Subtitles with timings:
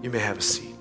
[0.00, 0.78] You may have a seat.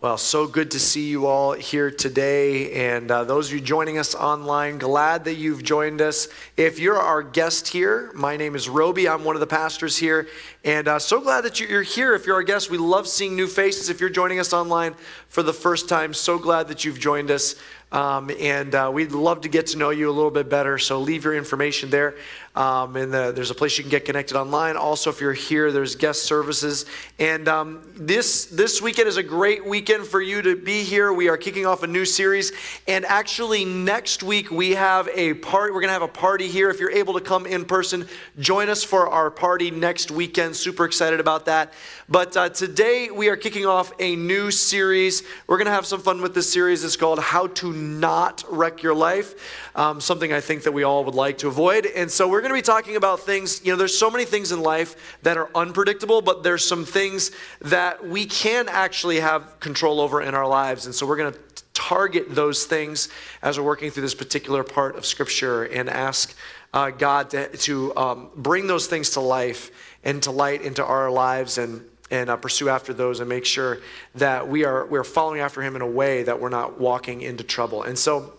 [0.00, 2.94] Well, so good to see you all here today.
[2.94, 6.28] And uh, those of you joining us online, glad that you've joined us.
[6.56, 9.08] If you're our guest here, my name is Roby.
[9.08, 10.28] I'm one of the pastors here.
[10.64, 12.14] And uh, so glad that you're here.
[12.14, 13.88] If you're our guest, we love seeing new faces.
[13.88, 14.94] If you're joining us online
[15.26, 17.56] for the first time, so glad that you've joined us.
[17.90, 20.78] Um, and uh, we'd love to get to know you a little bit better.
[20.78, 22.16] So leave your information there.
[22.58, 24.76] Um, and the, there's a place you can get connected online.
[24.76, 26.86] Also, if you're here, there's guest services.
[27.20, 31.12] And um, this this weekend is a great weekend for you to be here.
[31.12, 32.50] We are kicking off a new series,
[32.88, 35.72] and actually next week we have a party.
[35.72, 36.68] We're to have a party here.
[36.68, 38.08] If you're able to come in person,
[38.40, 40.56] join us for our party next weekend.
[40.56, 41.72] Super excited about that.
[42.08, 45.22] But uh, today we are kicking off a new series.
[45.46, 46.82] We're to have some fun with this series.
[46.82, 49.34] It's called "How to Not Wreck Your Life."
[49.74, 51.86] Um, something I think that we all would like to avoid.
[51.86, 54.52] And so we're going to be talking about things, you know, there's so many things
[54.52, 60.00] in life that are unpredictable, but there's some things that we can actually have control
[60.00, 60.86] over in our lives.
[60.86, 61.38] And so we're going to
[61.74, 63.08] target those things
[63.40, 66.34] as we're working through this particular part of Scripture and ask
[66.74, 69.70] uh, God to, to um, bring those things to life
[70.04, 73.78] and to light into our lives and and uh, pursue after those and make sure
[74.14, 77.44] that we are we're following after him in a way that we're not walking into
[77.44, 77.82] trouble.
[77.82, 78.34] And so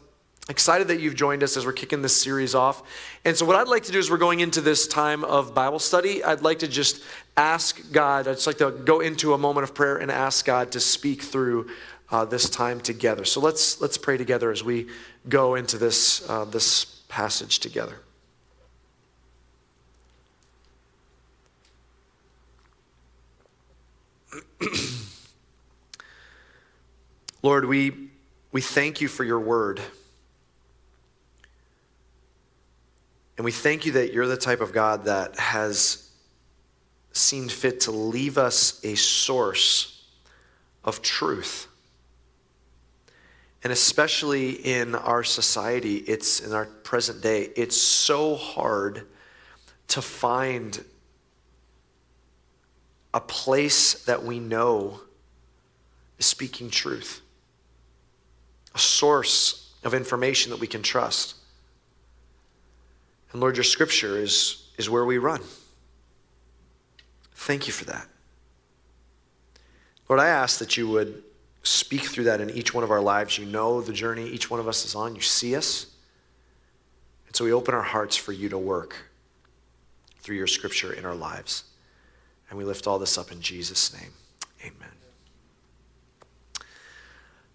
[0.49, 2.81] Excited that you've joined us as we're kicking this series off.
[3.23, 5.77] And so, what I'd like to do is we're going into this time of Bible
[5.77, 6.23] study.
[6.23, 7.03] I'd like to just
[7.37, 10.71] ask God, I'd just like to go into a moment of prayer and ask God
[10.71, 11.69] to speak through
[12.09, 13.25] uh, this time together.
[13.25, 14.87] So, let's, let's pray together as we
[15.27, 17.97] go into this, uh, this passage together.
[27.41, 28.09] Lord, we,
[28.51, 29.81] we thank you for your word.
[33.37, 36.11] And we thank you that you're the type of God that has
[37.13, 40.05] seen fit to leave us a source
[40.83, 41.67] of truth.
[43.63, 49.07] And especially in our society, it's in our present day, it's so hard
[49.89, 50.83] to find
[53.13, 54.99] a place that we know
[56.17, 57.21] is speaking truth,
[58.75, 61.35] a source of information that we can trust.
[63.31, 65.41] And Lord, your scripture is, is where we run.
[67.33, 68.07] Thank you for that.
[70.07, 71.23] Lord, I ask that you would
[71.63, 73.37] speak through that in each one of our lives.
[73.37, 75.87] You know the journey each one of us is on, you see us.
[77.27, 78.95] And so we open our hearts for you to work
[80.19, 81.63] through your scripture in our lives.
[82.49, 84.11] And we lift all this up in Jesus' name.
[84.61, 84.89] Amen.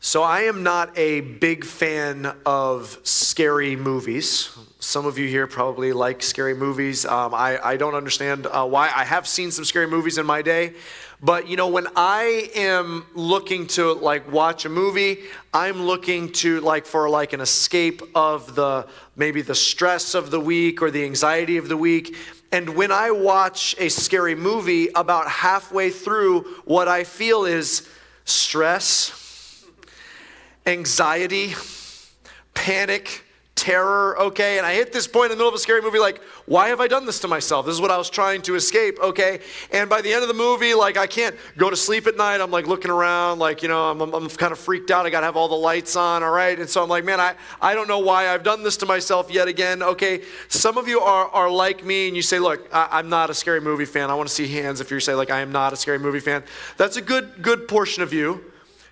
[0.00, 4.50] So, I am not a big fan of scary movies.
[4.78, 7.06] Some of you here probably like scary movies.
[7.06, 8.93] Um, I, I, don't understand uh, why.
[8.94, 10.75] I have seen some scary movies in my day.
[11.22, 15.21] But, you know, when I am looking to like watch a movie,
[15.54, 20.38] I'm looking to like for like an escape of the maybe the stress of the
[20.38, 22.15] week or the anxiety of the week.
[22.54, 27.88] And when I watch a scary movie, about halfway through, what I feel is
[28.26, 29.65] stress
[30.65, 31.54] anxiety,
[32.54, 33.24] panic,
[33.54, 34.59] terror, okay?
[34.59, 36.81] And I hit this point in the middle of a scary movie, like, why have
[36.81, 37.66] I done this to myself?
[37.66, 39.41] This is what I was trying to escape, okay?
[39.72, 42.41] And by the end of the movie, like, I can't go to sleep at night.
[42.41, 45.06] I'm like looking around, like, you know, I'm, I'm, kind of freaked out.
[45.06, 46.59] I got to have all the lights on, all right?
[46.59, 49.31] And so I'm like, man, I, I don't know why I've done this to myself
[49.31, 50.22] yet again, okay?
[50.48, 53.34] Some of you are, are like me and you say, look, I, I'm not a
[53.34, 54.10] scary movie fan.
[54.10, 56.21] I want to see hands if you say, like, I am not a scary movie
[56.21, 56.42] fan.
[56.76, 58.44] That's a good, good portion of you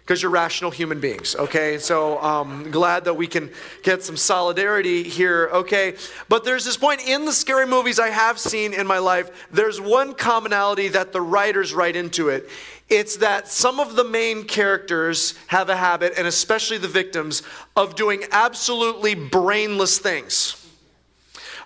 [0.04, 1.78] because you're rational human beings, okay?
[1.78, 3.50] So um, glad that we can
[3.82, 5.94] get some solidarity here, okay?
[6.28, 9.80] But there's this point in the scary movies I have seen in my life, there's
[9.80, 12.50] one commonality that the writers write into it.
[12.88, 17.42] It's that some of the main characters have a habit, and especially the victims,
[17.76, 20.61] of doing absolutely brainless things.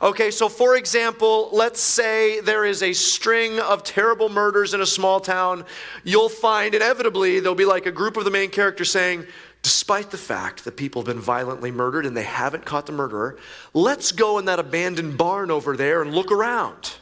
[0.03, 4.87] Okay, so for example, let's say there is a string of terrible murders in a
[4.87, 5.65] small town.
[6.05, 9.27] You'll find inevitably there'll be like a group of the main characters saying,
[9.63, 13.39] despite the fact that people have been violently murdered and they haven't caught the murderer,
[13.73, 16.97] let's go in that abandoned barn over there and look around.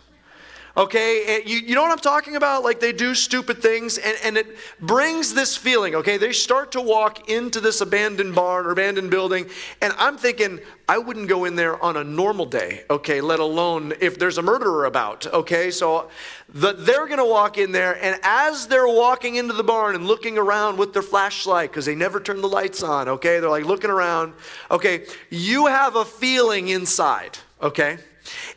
[0.76, 2.64] Okay, you, you know what I'm talking about?
[2.64, 6.16] Like they do stupid things, and, and it brings this feeling, okay?
[6.16, 9.46] They start to walk into this abandoned barn or abandoned building,
[9.80, 13.92] and I'm thinking, I wouldn't go in there on a normal day, okay, let alone
[14.00, 15.70] if there's a murderer about, okay?
[15.70, 16.10] So
[16.48, 20.36] the, they're gonna walk in there, and as they're walking into the barn and looking
[20.36, 23.38] around with their flashlight, because they never turn the lights on, okay?
[23.38, 24.32] They're like looking around,
[24.72, 25.06] okay?
[25.30, 27.98] You have a feeling inside, okay?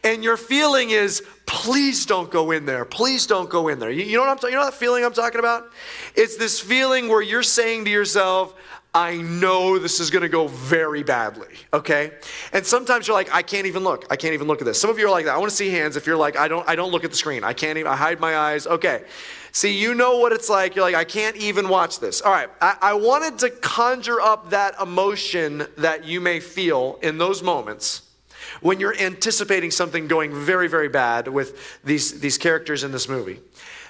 [0.03, 2.85] And your feeling is, please don't go in there.
[2.85, 3.91] Please don't go in there.
[3.91, 4.51] You, you know what I'm talking?
[4.51, 5.71] You know that feeling I'm talking about?
[6.15, 8.53] It's this feeling where you're saying to yourself,
[8.97, 12.13] I know this is going to go very badly, okay?
[12.51, 14.05] And sometimes you're like, I can't even look.
[14.09, 14.81] I can't even look at this.
[14.81, 15.35] Some of you are like that.
[15.35, 17.17] I want to see hands if you're like, I don't I don't look at the
[17.17, 17.43] screen.
[17.43, 18.65] I can't even I hide my eyes.
[18.65, 19.03] Okay.
[19.51, 20.75] See, you know what it's like.
[20.75, 22.21] You're like, I can't even watch this.
[22.21, 22.49] All right.
[22.59, 28.06] I, I wanted to conjure up that emotion that you may feel in those moments
[28.61, 33.39] when you're anticipating something going very, very bad with these, these characters in this movie.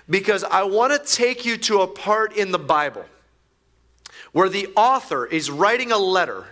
[0.09, 3.05] Because I want to take you to a part in the Bible
[4.31, 6.45] where the author is writing a letter,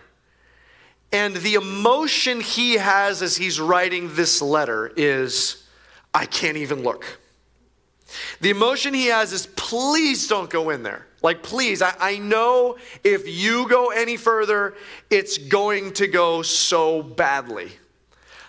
[1.11, 5.67] and the emotion he has as he's writing this letter is,
[6.13, 7.19] I can't even look.
[8.41, 11.05] The emotion he has is, please don't go in there.
[11.21, 14.75] Like, please, I, I know if you go any further,
[15.09, 17.71] it's going to go so badly.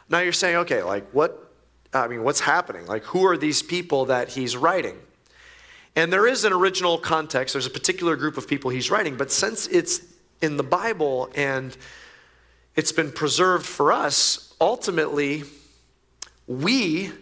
[0.09, 1.53] Now you're saying, okay, like, what?
[1.93, 2.87] I mean, what's happening?
[2.87, 4.97] Like, who are these people that he's writing?
[5.95, 9.33] And there is an original context, there's a particular group of people he's writing, but
[9.33, 10.03] since it's
[10.43, 11.75] in the Bible and
[12.75, 15.45] it's been preserved for us, ultimately,
[16.47, 17.13] we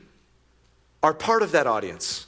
[1.05, 2.27] are part of that audience.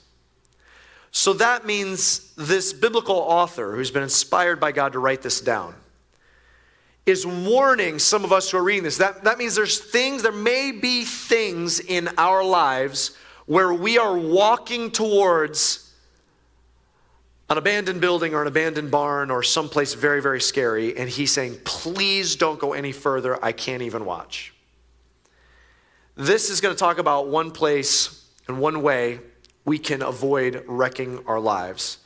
[1.10, 5.74] So that means this biblical author who's been inspired by God to write this down
[7.06, 8.98] is warning some of us who are reading this.
[8.98, 13.16] That, that means there's things, there may be things in our lives
[13.46, 15.92] where we are walking towards
[17.48, 21.56] an abandoned building or an abandoned barn or someplace very, very scary, and he's saying,
[21.64, 23.42] Please don't go any further.
[23.44, 24.52] I can't even watch.
[26.16, 29.20] This is going to talk about one place and one way
[29.64, 31.98] we can avoid wrecking our lives.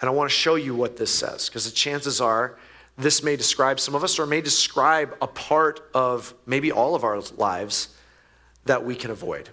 [0.00, 2.58] And I want to show you what this says, because the chances are
[2.96, 7.04] this may describe some of us or may describe a part of maybe all of
[7.04, 7.88] our lives
[8.64, 9.48] that we can avoid.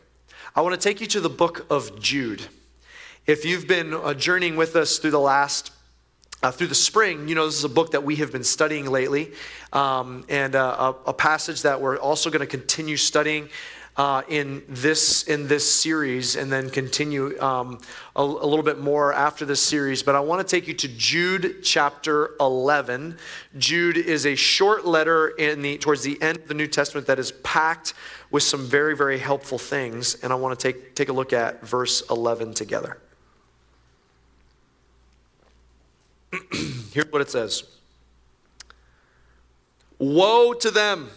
[0.56, 2.44] I want to take you to the book of Jude.
[3.26, 5.72] If you've been uh, journeying with us through the last
[6.44, 8.90] uh, through the spring, you know, this is a book that we have been studying
[8.90, 9.32] lately,
[9.74, 13.48] um, and uh, a, a, passage that we're also going to continue studying
[13.98, 17.80] uh, in this in this series, and then continue um,
[18.16, 20.02] a, a, little bit more after this series.
[20.02, 23.18] But I want to take you to Jude chapter 11.
[23.58, 27.20] Jude is a short letter in the towards the end of the New Testament that
[27.20, 27.94] is packed
[28.32, 31.62] with some very very helpful things, and I want to take take a look at
[31.66, 32.98] verse 11 together.
[36.94, 37.64] Here's what it says
[40.00, 41.10] Woe to them,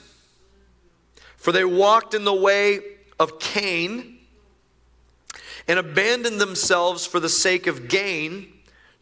[1.44, 2.80] for they walked in the way
[3.20, 4.16] of Cain
[5.68, 8.50] and abandoned themselves for the sake of gain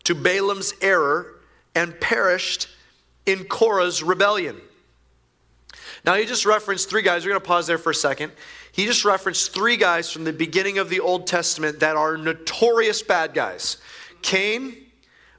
[0.02, 1.38] to Balaam's error
[1.76, 2.66] and perished
[3.26, 4.60] in Korah's rebellion.
[6.04, 7.24] Now, he just referenced three guys.
[7.24, 8.32] We're going to pause there for a second.
[8.72, 13.04] He just referenced three guys from the beginning of the Old Testament that are notorious
[13.04, 13.76] bad guys
[14.20, 14.78] Cain,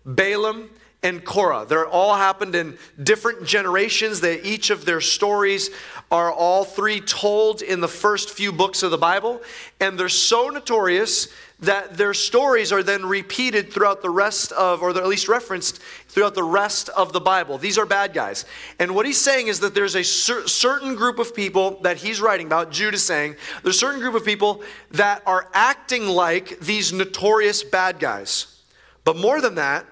[0.06, 0.70] Balaam,
[1.04, 1.66] and Korah.
[1.68, 4.22] They're all happened in different generations.
[4.22, 5.70] They, each of their stories
[6.10, 9.42] are all three told in the first few books of the Bible.
[9.80, 11.28] And they're so notorious
[11.60, 15.82] that their stories are then repeated throughout the rest of, or they're at least referenced
[16.08, 17.58] throughout the rest of the Bible.
[17.58, 18.46] These are bad guys.
[18.80, 22.20] And what he's saying is that there's a cer- certain group of people that he's
[22.20, 24.62] writing about, Jude is saying, there's a certain group of people
[24.92, 28.62] that are acting like these notorious bad guys.
[29.06, 29.86] But more than that,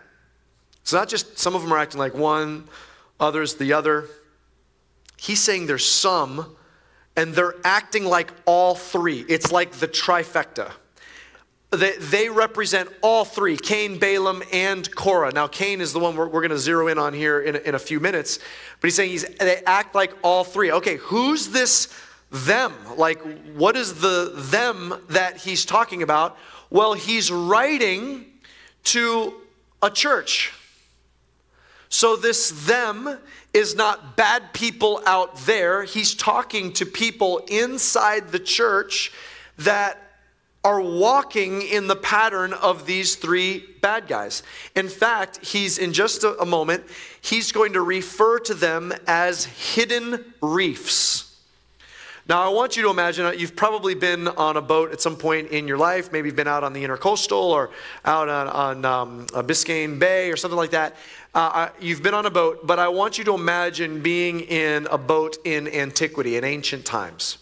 [0.81, 2.67] it's not just some of them are acting like one,
[3.19, 4.07] others the other.
[5.17, 6.55] He's saying there's some,
[7.15, 9.25] and they're acting like all three.
[9.27, 10.71] It's like the trifecta.
[11.69, 15.31] They, they represent all three Cain, Balaam, and Korah.
[15.31, 17.75] Now, Cain is the one we're, we're going to zero in on here in, in
[17.75, 18.39] a few minutes,
[18.79, 20.71] but he's saying he's, they act like all three.
[20.71, 21.93] Okay, who's this
[22.29, 22.73] them?
[22.97, 23.21] Like,
[23.53, 26.37] what is the them that he's talking about?
[26.69, 28.25] Well, he's writing
[28.85, 29.33] to
[29.81, 30.53] a church.
[31.91, 33.19] So, this them
[33.53, 35.83] is not bad people out there.
[35.83, 39.11] He's talking to people inside the church
[39.57, 39.97] that
[40.63, 44.41] are walking in the pattern of these three bad guys.
[44.73, 46.85] In fact, he's in just a, moment,
[47.19, 51.30] he's going to refer to them as hidden reefs.
[52.31, 55.17] Now, I want you to imagine uh, you've probably been on a boat at some
[55.17, 56.13] point in your life.
[56.13, 57.71] Maybe you've been out on the intercoastal or
[58.05, 60.95] out on, on um, Biscayne Bay or something like that.
[61.33, 64.97] Uh, you've been on a boat, but I want you to imagine being in a
[64.97, 67.37] boat in antiquity, in ancient times.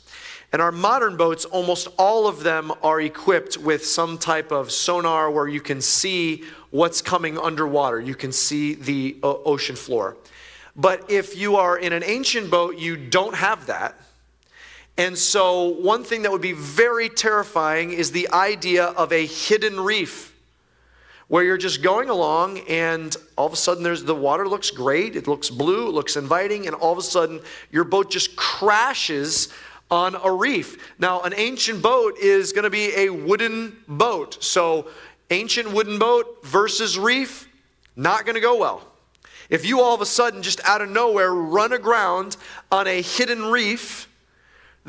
[0.51, 5.29] And our modern boats, almost all of them are equipped with some type of sonar
[5.29, 8.01] where you can see what's coming underwater.
[8.01, 10.17] You can see the uh, ocean floor.
[10.75, 13.96] But if you are in an ancient boat, you don't have that
[14.99, 19.79] And so, one thing that would be very terrifying is the idea of a hidden
[19.79, 20.35] reef
[21.29, 25.15] where you're just going along and all of a sudden there's the water looks great,
[25.15, 27.39] it looks blue, it looks inviting, and all of a sudden
[27.71, 29.47] your boat just crashes
[29.89, 30.93] on a reef.
[30.99, 34.43] Now, an ancient boat is going to be a wooden boat.
[34.43, 34.89] So,
[35.29, 37.47] ancient wooden boat versus reef,
[37.95, 38.85] not going to go well.
[39.49, 42.35] If you all of a sudden, just out of nowhere, run aground
[42.69, 44.08] on a hidden reef,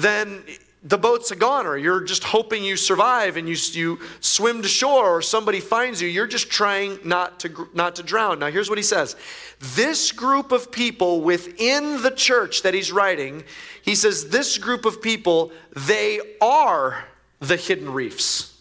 [0.02, 0.42] then
[0.83, 1.76] the boat's a goner.
[1.76, 6.09] You're just hoping you survive and you, you swim to shore or somebody finds you.
[6.09, 8.38] You're just trying not to, not to drown.
[8.38, 9.14] Now, here's what he says
[9.59, 13.45] This group of people within the church that he's writing,
[13.83, 17.04] he says, This group of people, they are
[17.40, 18.59] the hidden reefs.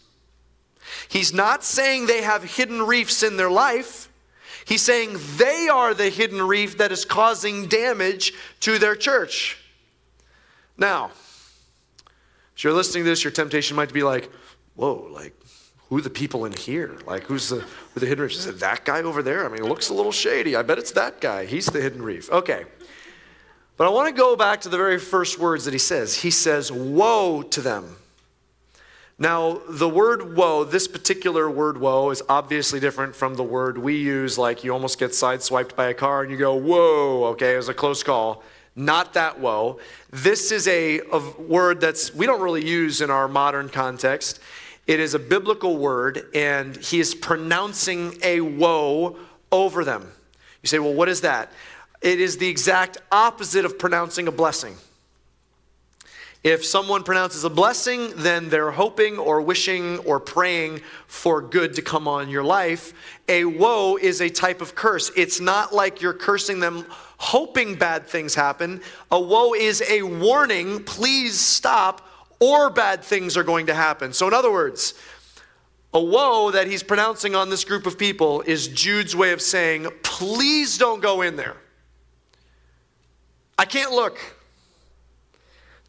[1.07, 4.09] He's not saying they have hidden reefs in their life.
[4.65, 9.57] He's saying they are the hidden reef that is causing damage to their church.
[10.77, 11.11] Now,
[12.59, 14.29] as you're listening to this, your temptation might be like,
[14.75, 15.33] whoa, like,
[15.87, 16.97] who the people in here?
[17.07, 17.61] Like, who's the,
[17.93, 18.33] who the hidden reef?
[18.33, 19.45] Is it that guy over there?
[19.45, 20.57] I mean, it looks a little shady.
[20.57, 21.45] I bet it's that guy.
[21.45, 22.29] He's the hidden reef.
[22.29, 22.65] Okay.
[23.77, 26.15] But I want to go back to the very first words that he says.
[26.15, 27.95] He says, Woe to them.
[29.17, 33.95] Now, the word woe, this particular word woe, is obviously different from the word we
[33.95, 37.57] use, like you almost get sideswiped by a car and you go, whoa, okay, it
[37.57, 38.43] was a close call
[38.75, 39.79] not that woe.
[40.11, 44.39] This is a, a word that's we don't really use in our modern context.
[44.87, 49.17] It is a biblical word, and he is pronouncing a woe
[49.51, 50.11] over them.
[50.63, 51.51] You say, well, what is that?
[52.01, 54.75] It is the exact opposite of pronouncing a blessing.
[56.43, 61.81] If someone pronounces a blessing, then they're hoping or wishing or praying for good to
[61.81, 62.93] come on your life.
[63.27, 65.11] A woe is a type of curse.
[65.17, 66.85] It's not like you're cursing them
[67.19, 68.81] hoping bad things happen.
[69.11, 72.07] A woe is a warning, please stop,
[72.39, 74.13] or bad things are going to happen.
[74.13, 74.93] So, in other words,
[75.93, 79.87] a woe that he's pronouncing on this group of people is Jude's way of saying,
[80.01, 81.57] please don't go in there.
[83.57, 84.17] I can't look.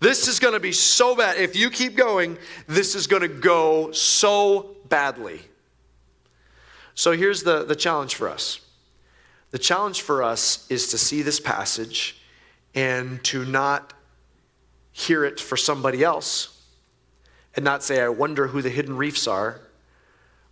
[0.00, 1.36] This is going to be so bad.
[1.36, 5.42] If you keep going, this is going to go so badly.
[6.94, 8.60] So here's the, the challenge for us
[9.50, 12.20] the challenge for us is to see this passage
[12.74, 13.92] and to not
[14.92, 16.60] hear it for somebody else
[17.56, 19.60] and not say, I wonder who the hidden reefs are,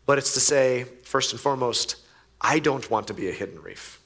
[0.07, 1.97] but it's to say, first and foremost,
[2.41, 4.01] I don't want to be a hidden reef.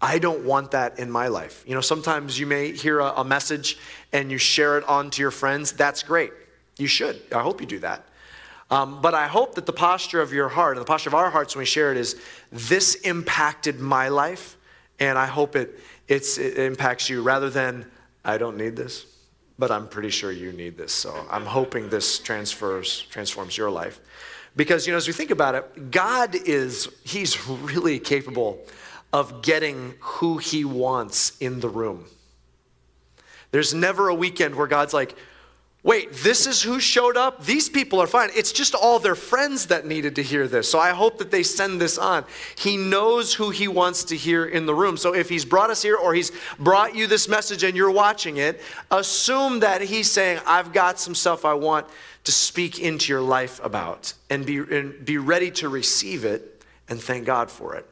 [0.00, 1.64] I don't want that in my life.
[1.66, 3.78] You know, sometimes you may hear a, a message
[4.12, 5.72] and you share it on to your friends.
[5.72, 6.32] That's great.
[6.76, 7.20] You should.
[7.32, 8.04] I hope you do that.
[8.70, 11.30] Um, but I hope that the posture of your heart and the posture of our
[11.30, 12.20] hearts when we share it is
[12.52, 14.56] this impacted my life,
[14.98, 17.86] and I hope it, it impacts you rather than
[18.24, 19.06] I don't need this,
[19.58, 20.92] but I'm pretty sure you need this.
[20.92, 24.00] So I'm hoping this transfers, transforms your life.
[24.54, 28.66] Because, you know, as we think about it, God is, He's really capable
[29.12, 32.04] of getting who He wants in the room.
[33.50, 35.16] There's never a weekend where God's like,
[35.84, 37.44] Wait, this is who showed up?
[37.44, 38.30] These people are fine.
[38.34, 40.68] It's just all their friends that needed to hear this.
[40.68, 42.24] So I hope that they send this on.
[42.56, 44.96] He knows who he wants to hear in the room.
[44.96, 48.38] So if he's brought us here or he's brought you this message and you're watching
[48.38, 51.86] it, assume that he's saying, I've got some stuff I want
[52.24, 57.00] to speak into your life about and be, and be ready to receive it and
[57.00, 57.86] thank God for it.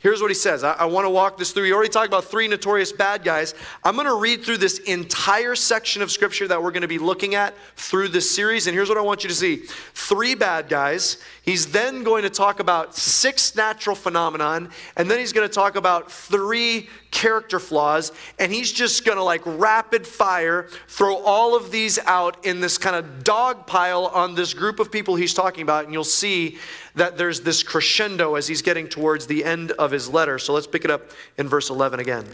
[0.00, 0.64] Here's what he says.
[0.64, 1.64] I, I want to walk this through.
[1.64, 3.54] He already talked about three notorious bad guys.
[3.84, 6.98] I'm going to read through this entire section of scripture that we're going to be
[6.98, 8.66] looking at through this series.
[8.66, 9.56] And here's what I want you to see
[9.92, 11.22] three bad guys.
[11.42, 14.70] He's then going to talk about six natural phenomenon.
[14.96, 18.12] And then he's going to talk about three character flaws.
[18.38, 22.96] And he's just to like rapid fire throw all of these out in this kind
[22.96, 25.84] of dog pile on this group of people he's talking about.
[25.84, 26.58] And you'll see
[26.94, 30.38] that there's this crescendo as he's getting towards the end of his letter.
[30.38, 32.26] So let's pick it up in verse 11 again.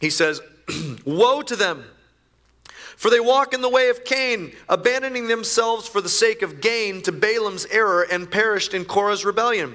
[0.00, 0.40] He says,
[1.04, 1.84] Woe to them!
[2.96, 7.02] For they walk in the way of Cain, abandoning themselves for the sake of gain
[7.02, 9.74] to Balaam's error, and perished in Korah's rebellion.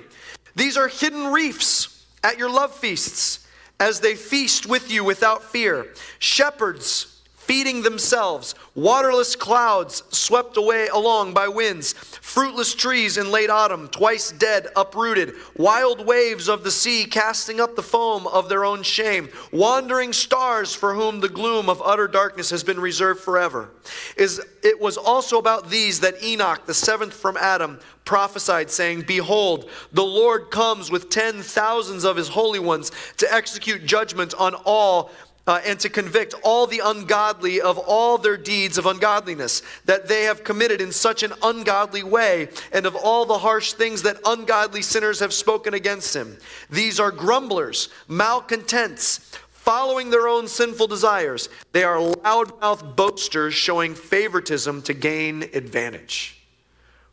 [0.56, 1.91] These are hidden reefs
[2.24, 3.46] at your love feasts,
[3.80, 5.88] as they feast with you without fear.
[6.20, 7.21] Shepherds
[7.52, 11.92] feeding themselves, waterless clouds swept away along by winds,
[12.22, 17.76] fruitless trees in late autumn, twice dead, uprooted, wild waves of the sea casting up
[17.76, 22.50] the foam of their own shame, wandering stars for whom the gloom of utter darkness
[22.50, 23.70] has been reserved forever.
[24.16, 29.70] Is it was also about these that Enoch, the seventh from Adam, prophesied, saying, Behold,
[29.92, 35.12] the Lord comes with ten thousands of his holy ones to execute judgment on all
[35.52, 40.24] uh, and to convict all the ungodly of all their deeds of ungodliness that they
[40.24, 44.82] have committed in such an ungodly way, and of all the harsh things that ungodly
[44.82, 46.38] sinners have spoken against him.
[46.70, 51.50] These are grumblers, malcontents, following their own sinful desires.
[51.74, 56.42] They are loudmouth boasters showing favoritism to gain advantage.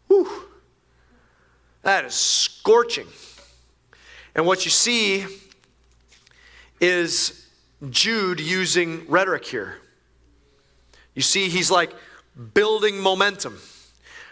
[0.06, 0.30] Whew.
[1.82, 3.08] That is scorching.
[4.36, 5.26] And what you see
[6.80, 7.37] is
[7.90, 9.76] Jude using rhetoric here.
[11.14, 11.92] You see, he's like
[12.54, 13.58] building momentum.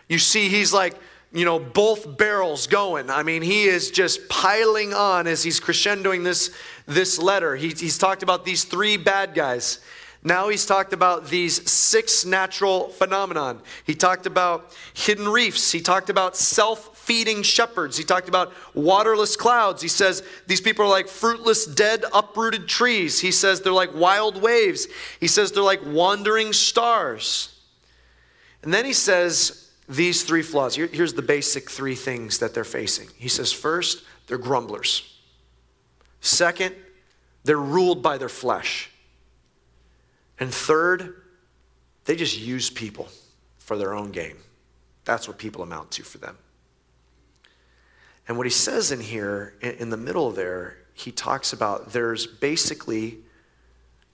[0.09, 0.95] You see, he's like,
[1.33, 3.11] you know, both barrels going.
[3.11, 6.55] I mean, he is just piling on as he's crescendoing this,
[6.87, 7.57] this letter.
[7.57, 9.81] He, he's talked about these three bad guys.
[10.23, 13.61] Now he's talked about these six natural phenomenon.
[13.85, 15.71] He talked about hidden reefs.
[15.71, 16.37] He talked about
[17.07, 17.97] self-feeding shepherds.
[17.97, 19.81] He talked about waterless clouds.
[19.81, 23.21] He says these people are like fruitless, dead, uprooted trees.
[23.21, 24.89] He says they're like wild waves.
[25.21, 27.61] He says they're like wandering stars.
[28.63, 30.75] And then he says these three flaws.
[30.75, 33.09] here's the basic three things that they're facing.
[33.17, 35.21] He says first, they're grumblers.
[36.21, 36.75] Second,
[37.45, 38.91] they're ruled by their flesh.
[40.41, 41.23] And third,
[42.05, 43.09] they just use people
[43.59, 44.35] for their own gain.
[45.05, 46.37] That's what people amount to for them.
[48.29, 53.19] And what he says in here, in the middle there, he talks about there's basically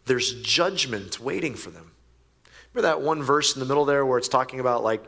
[0.06, 1.92] there's judgment waiting for them.
[2.74, 5.04] Remember that one verse in the middle there where it's talking about like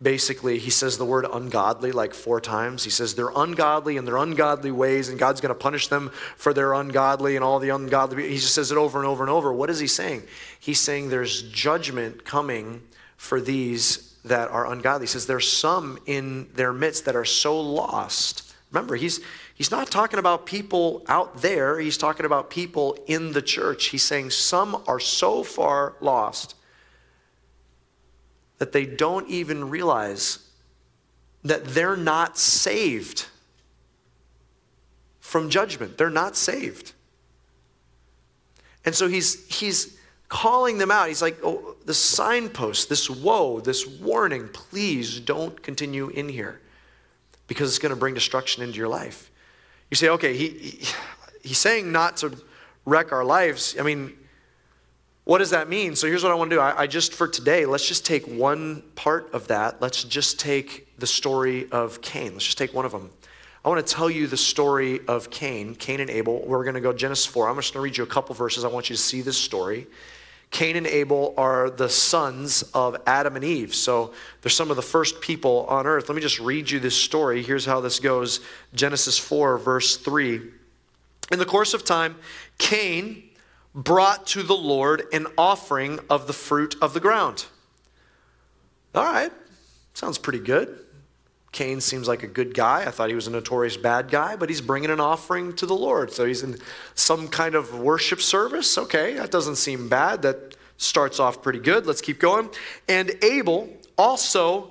[0.00, 2.82] basically he says the word ungodly like four times?
[2.82, 6.54] He says they're ungodly in their ungodly ways and god's going to punish them for
[6.54, 8.28] their ungodly and all the ungodly.
[8.28, 9.52] He just says it over and over and over.
[9.52, 10.22] What is he saying?
[10.58, 12.82] He's saying there's judgment coming
[13.16, 15.06] for these that are ungodly.
[15.06, 19.20] He says there's some in their midst that are so lost remember he's
[19.54, 24.02] he's not talking about people out there he's talking about people in the church he's
[24.02, 26.54] saying some are so far lost
[28.58, 30.40] that they don't even realize
[31.44, 33.26] that they're not saved
[35.20, 35.98] from judgment.
[35.98, 36.92] They're not saved.
[38.84, 41.08] And so he's, he's calling them out.
[41.08, 46.60] He's like, oh, the signpost, this woe, this warning, please don't continue in here
[47.48, 49.32] because it's going to bring destruction into your life.
[49.90, 50.86] You say, okay, he, he,
[51.42, 52.36] he's saying not to
[52.84, 53.74] wreck our lives.
[53.78, 54.12] I mean,
[55.24, 55.96] what does that mean?
[55.96, 56.60] So here's what I want to do.
[56.60, 59.82] I, I, just, for today, let's just take one part of that.
[59.82, 62.32] Let's just take the story of Cain.
[62.34, 63.10] Let's just take one of them.
[63.64, 66.42] I want to tell you the story of Cain, Cain and Abel.
[66.46, 67.48] We're going to go Genesis 4.
[67.48, 68.64] I'm just going to read you a couple verses.
[68.64, 69.86] I want you to see this story.
[70.50, 73.74] Cain and Abel are the sons of Adam and Eve.
[73.74, 76.08] So they're some of the first people on earth.
[76.08, 77.42] Let me just read you this story.
[77.42, 78.40] Here's how this goes
[78.74, 80.40] Genesis 4, verse 3.
[81.30, 82.16] In the course of time,
[82.56, 83.22] Cain
[83.74, 87.44] brought to the Lord an offering of the fruit of the ground.
[88.94, 89.30] All right,
[89.92, 90.78] sounds pretty good.
[91.58, 92.82] Cain seems like a good guy.
[92.86, 95.74] I thought he was a notorious bad guy, but he's bringing an offering to the
[95.74, 96.12] Lord.
[96.12, 96.56] So he's in
[96.94, 98.78] some kind of worship service.
[98.78, 100.22] Okay, that doesn't seem bad.
[100.22, 101.84] That starts off pretty good.
[101.84, 102.48] Let's keep going.
[102.88, 104.70] And Abel also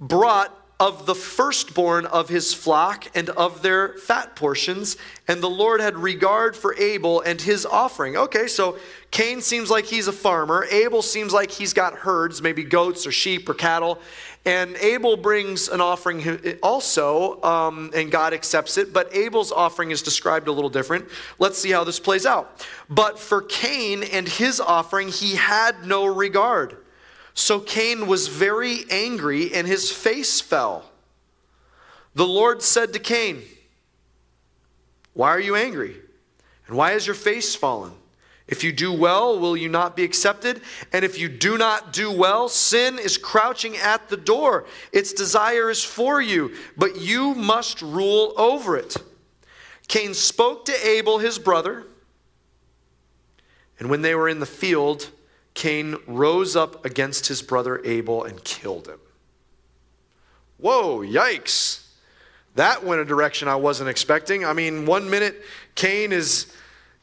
[0.00, 4.96] brought of the firstborn of his flock and of their fat portions.
[5.26, 8.16] And the Lord had regard for Abel and his offering.
[8.16, 8.78] Okay, so
[9.10, 10.66] Cain seems like he's a farmer.
[10.70, 13.98] Abel seems like he's got herds, maybe goats or sheep or cattle.
[14.44, 18.92] And Abel brings an offering also, um, and God accepts it.
[18.92, 21.06] But Abel's offering is described a little different.
[21.38, 22.66] Let's see how this plays out.
[22.88, 26.78] But for Cain and his offering, he had no regard.
[27.34, 30.90] So Cain was very angry and his face fell.
[32.14, 33.42] The Lord said to Cain,
[35.14, 35.94] Why are you angry?
[36.66, 37.92] And why has your face fallen?
[38.48, 40.62] If you do well, will you not be accepted?
[40.92, 44.64] And if you do not do well, sin is crouching at the door.
[44.90, 48.96] Its desire is for you, but you must rule over it.
[49.86, 51.84] Cain spoke to Abel, his brother,
[53.78, 55.10] and when they were in the field,
[55.54, 59.00] Cain rose up against his brother Abel and killed him.
[60.58, 61.84] Whoa, yikes.
[62.54, 64.44] That went a direction I wasn't expecting.
[64.44, 65.42] I mean, one minute
[65.74, 66.52] Cain is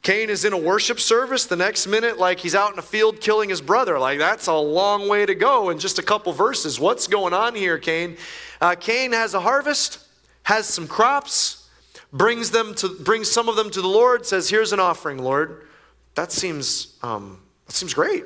[0.06, 3.20] Cain is in a worship service, the next minute like he's out in a field
[3.20, 3.98] killing his brother.
[3.98, 6.80] Like that's a long way to go in just a couple verses.
[6.80, 8.16] What's going on here, Cain?
[8.62, 9.98] Uh, Cain has a harvest,
[10.44, 11.68] has some crops,
[12.14, 15.66] brings them to brings some of them to the Lord, says, "Here's an offering, Lord."
[16.14, 18.26] That seems um, that seems great.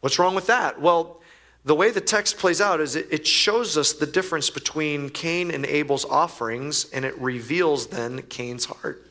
[0.00, 0.80] What's wrong with that?
[0.80, 1.20] Well,
[1.64, 5.52] the way the text plays out is it, it shows us the difference between Cain
[5.52, 9.05] and Abel's offerings, and it reveals then Cain's heart.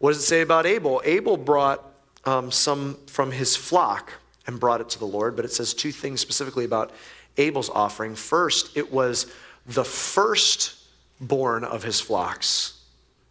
[0.00, 1.02] What does it say about Abel?
[1.04, 1.84] Abel brought
[2.24, 4.14] um, some from his flock
[4.46, 6.90] and brought it to the Lord, but it says two things specifically about
[7.36, 8.14] Abel's offering.
[8.14, 9.30] First, it was
[9.66, 12.80] the firstborn of his flocks.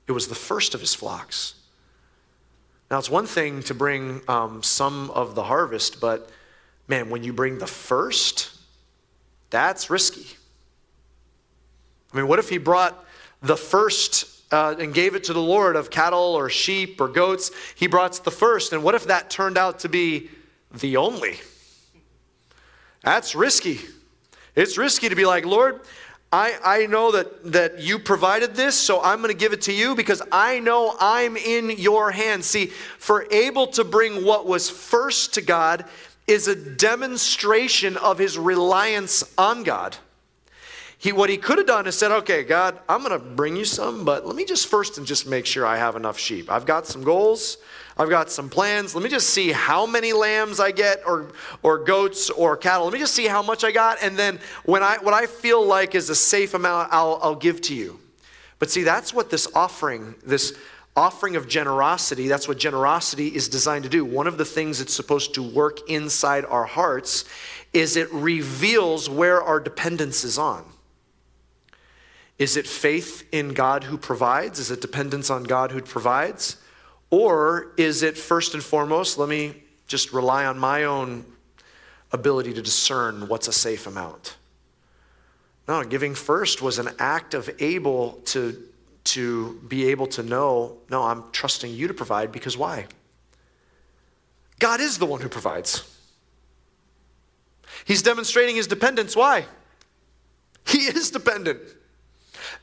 [0.08, 1.56] It was the first of his flocks.
[2.92, 6.30] Now, it's one thing to bring um, some of the harvest, but
[6.88, 8.52] man, when you bring the first,
[9.50, 10.38] that's risky.
[12.14, 13.06] I mean, what if he brought
[13.42, 17.52] the first uh, and gave it to the Lord of cattle or sheep or goats?
[17.76, 20.30] He brought the first, and what if that turned out to be
[20.74, 21.40] the only?
[23.04, 23.80] That's risky.
[24.56, 25.82] It's risky to be like, Lord,
[26.32, 29.74] I, I know that, that you provided this, so I'm going to give it to
[29.74, 32.46] you because I know I'm in your hands.
[32.46, 35.86] See, for Abel to bring what was first to God
[36.28, 39.98] is a demonstration of his reliance on God.
[41.02, 43.64] He, what he could have done is said, okay, God, I'm going to bring you
[43.64, 46.52] some, but let me just first and just make sure I have enough sheep.
[46.52, 47.58] I've got some goals.
[47.98, 48.94] I've got some plans.
[48.94, 51.32] Let me just see how many lambs I get or,
[51.64, 52.84] or goats or cattle.
[52.84, 54.00] Let me just see how much I got.
[54.02, 57.62] And then when I, what I feel like is a safe amount, I'll, I'll give
[57.62, 57.98] to you.
[58.58, 60.58] But see, that's what this offering, this
[60.98, 64.04] offering of generosity, that's what generosity is designed to do.
[64.04, 67.24] One of the things it's supposed to work inside our hearts
[67.72, 70.66] is it reveals where our dependence is on.
[72.40, 74.60] Is it faith in God who provides?
[74.60, 76.56] Is it dependence on God who provides?
[77.10, 81.26] Or is it first and foremost, let me just rely on my own
[82.12, 84.38] ability to discern what's a safe amount?
[85.68, 88.58] No, giving first was an act of able to,
[89.04, 92.88] to be able to know, no, I'm trusting you to provide because why?
[94.60, 95.84] God is the one who provides.
[97.86, 99.16] He's demonstrating his dependence.
[99.16, 99.46] Why?
[100.66, 101.60] He is dependent.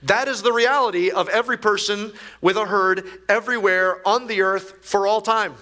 [0.06, 5.06] That is the reality of every person with a herd everywhere on the earth for
[5.06, 5.54] all time.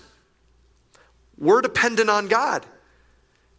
[1.39, 2.65] We're dependent on God.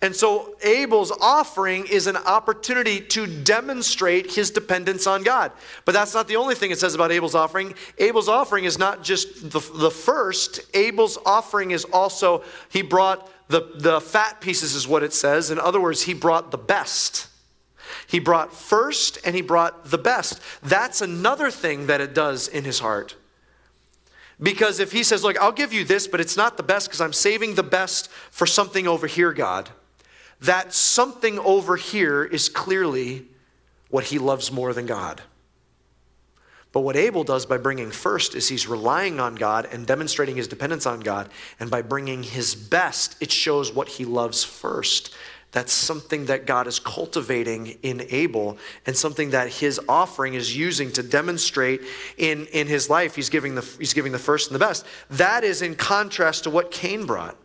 [0.01, 5.51] And so Abel's offering is an opportunity to demonstrate his dependence on God.
[5.85, 7.73] But that's not the only thing it says about Abel's offering.
[7.97, 13.71] Abel's offering is not just the, the first, Abel's offering is also, he brought the,
[13.77, 15.49] the fat pieces, is what it says.
[15.49, 17.27] In other words, he brought the best.
[18.07, 20.39] He brought first and he brought the best.
[20.61, 23.15] That's another thing that it does in his heart.
[24.41, 27.01] Because if he says, Look, I'll give you this, but it's not the best because
[27.01, 29.69] I'm saving the best for something over here, God,
[30.41, 33.25] that something over here is clearly
[33.89, 35.21] what he loves more than God.
[36.75, 40.49] But what Abel does by bringing first is he's relying on God and demonstrating his
[40.49, 41.29] dependence on God.
[41.57, 45.15] And by bringing his best, it shows what he loves first.
[45.55, 50.91] That's something that God is cultivating in Abel and something that his offering is using
[50.91, 51.79] to demonstrate
[52.17, 53.15] in, in his life.
[53.15, 54.85] He's giving, the, he's giving the first and the best.
[55.11, 57.37] That is in contrast to what Cain brought.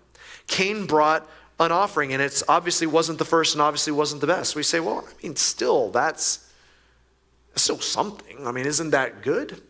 [0.49, 1.25] Cain brought
[1.61, 4.57] an offering, and it obviously wasn't the first and obviously wasn't the best.
[4.57, 6.51] We say, well, I mean, still, that's
[7.55, 8.45] still something.
[8.45, 9.63] I mean, isn't that good?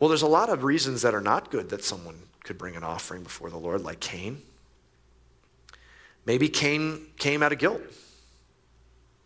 [0.00, 2.82] Well, there's a lot of reasons that are not good that someone could bring an
[2.82, 4.42] offering before the Lord, like Cain.
[6.26, 7.82] Maybe Cain came out of guilt.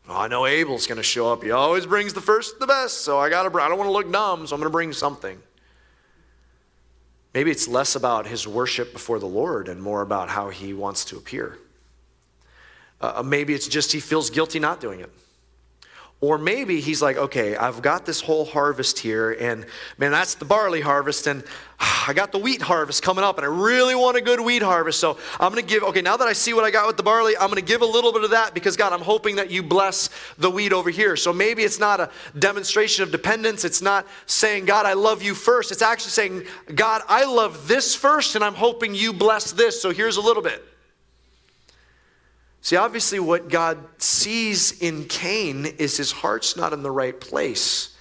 [0.09, 1.43] Oh, I know Abel's going to show up.
[1.43, 3.93] He always brings the first the best, so I got to I don't want to
[3.93, 5.39] look dumb, so I'm going to bring something.
[7.35, 11.05] Maybe it's less about his worship before the Lord and more about how he wants
[11.07, 11.59] to appear.
[13.01, 15.11] Uh, maybe it's just he feels guilty not doing it.
[16.21, 19.65] Or maybe he's like, okay, I've got this whole harvest here, and
[19.99, 21.45] man, that's the barley harvest, and
[21.79, 24.61] ah, I got the wheat harvest coming up, and I really want a good wheat
[24.61, 24.99] harvest.
[24.99, 27.05] So I'm going to give, okay, now that I see what I got with the
[27.05, 29.49] barley, I'm going to give a little bit of that because, God, I'm hoping that
[29.49, 31.15] you bless the wheat over here.
[31.15, 33.65] So maybe it's not a demonstration of dependence.
[33.65, 35.71] It's not saying, God, I love you first.
[35.71, 36.43] It's actually saying,
[36.75, 39.81] God, I love this first, and I'm hoping you bless this.
[39.81, 40.65] So here's a little bit.
[42.61, 47.97] See, obviously, what God sees in Cain is his heart's not in the right place.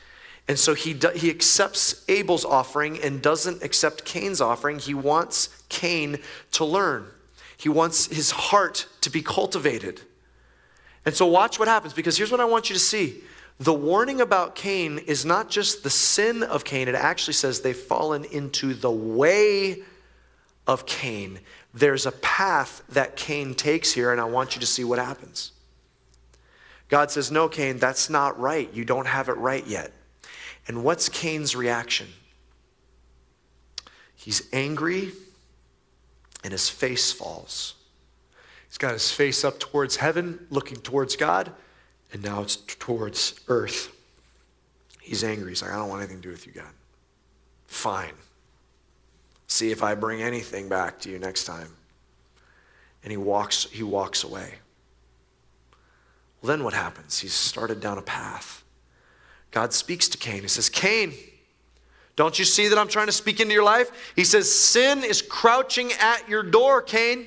[0.47, 4.79] And so he, do, he accepts Abel's offering and doesn't accept Cain's offering.
[4.79, 6.19] He wants Cain
[6.53, 7.07] to learn,
[7.57, 10.01] he wants his heart to be cultivated.
[11.05, 13.21] And so, watch what happens because here's what I want you to see.
[13.59, 17.75] The warning about Cain is not just the sin of Cain, it actually says they've
[17.75, 19.81] fallen into the way
[20.67, 21.39] of Cain
[21.77, 25.51] there's a path that Cain takes here, and I want you to see what happens.
[26.89, 28.73] God says, No, Cain, that's not right.
[28.73, 29.91] You don't have it right yet.
[30.67, 32.07] And what's Cain's reaction?
[34.15, 35.11] He's angry,
[36.43, 37.75] and his face falls.
[38.67, 41.51] He's got his face up towards heaven, looking towards God,
[42.11, 43.93] and now it's towards earth.
[44.99, 45.51] He's angry.
[45.51, 46.71] He's like, I don't want anything to do with you, God.
[47.67, 48.13] Fine.
[49.47, 51.69] See if I bring anything back to you next time.
[53.03, 54.55] And he walks, he walks away.
[56.41, 57.19] Well, then what happens?
[57.19, 58.63] He's started down a path.
[59.51, 60.41] God speaks to Cain.
[60.41, 61.13] He says, Cain,
[62.15, 64.13] don't you see that I'm trying to speak into your life?
[64.15, 67.25] He says, Sin is crouching at your door, Cain.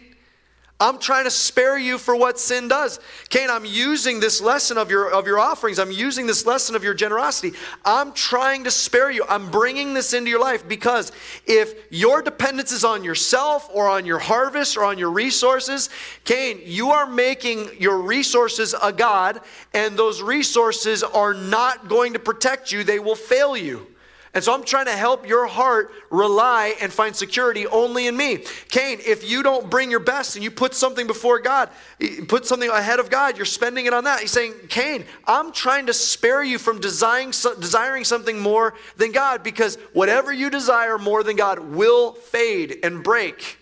[0.80, 2.98] I'm trying to spare you for what sin does.
[3.28, 5.78] Cain, I'm using this lesson of your, of your offerings.
[5.78, 7.52] I'm using this lesson of your generosity.
[7.84, 9.24] I'm trying to spare you.
[9.28, 11.12] I'm bringing this into your life because
[11.46, 15.90] if your dependence is on yourself or on your harvest or on your resources,
[16.24, 19.40] Cain, you are making your resources a God,
[19.74, 22.84] and those resources are not going to protect you.
[22.84, 23.86] They will fail you.
[24.32, 28.44] And so I'm trying to help your heart rely and find security only in me.
[28.68, 31.68] Cain, if you don't bring your best and you put something before God,
[32.28, 34.20] put something ahead of God, you're spending it on that.
[34.20, 37.32] He's saying, Cain, I'm trying to spare you from desiring,
[38.04, 43.58] something more than God because whatever you desire more than God will fade and break.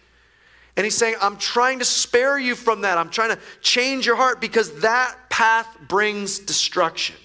[0.76, 2.98] And he's saying, I'm trying to spare you from that.
[2.98, 7.16] I'm trying to change your heart because that path brings destruction.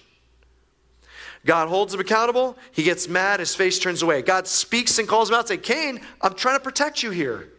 [1.46, 2.58] God holds him accountable.
[2.72, 3.40] He gets mad.
[3.40, 4.22] His face turns away.
[4.22, 7.50] God speaks and calls him out, say, Cain, I'm trying to protect you here.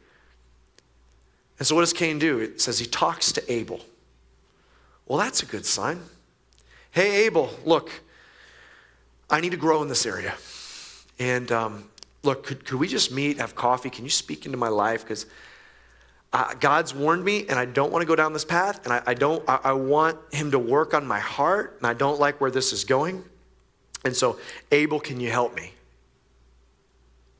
[1.58, 2.38] And so what does Cain do?
[2.38, 3.80] It says he talks to Abel.
[5.06, 6.00] Well, that's a good sign.
[6.90, 7.90] Hey, Abel, look,
[9.28, 10.34] I need to grow in this area.
[11.18, 11.88] And um,
[12.22, 13.90] look, could, could we just meet, have coffee?
[13.90, 15.02] Can you speak into my life?
[15.02, 15.26] Because
[16.32, 19.02] uh, God's warned me, and I don't want to go down this path, and I,
[19.06, 19.48] I don't.
[19.48, 22.72] I, I want Him to work on my heart, and I don't like where this
[22.72, 23.24] is going.
[24.04, 24.38] And so,
[24.70, 25.72] Abel, can you help me?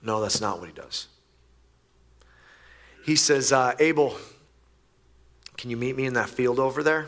[0.02, 1.08] No, that's not what he does.
[3.04, 4.16] He says, uh, Abel,
[5.56, 7.06] can you meet me in that field over there?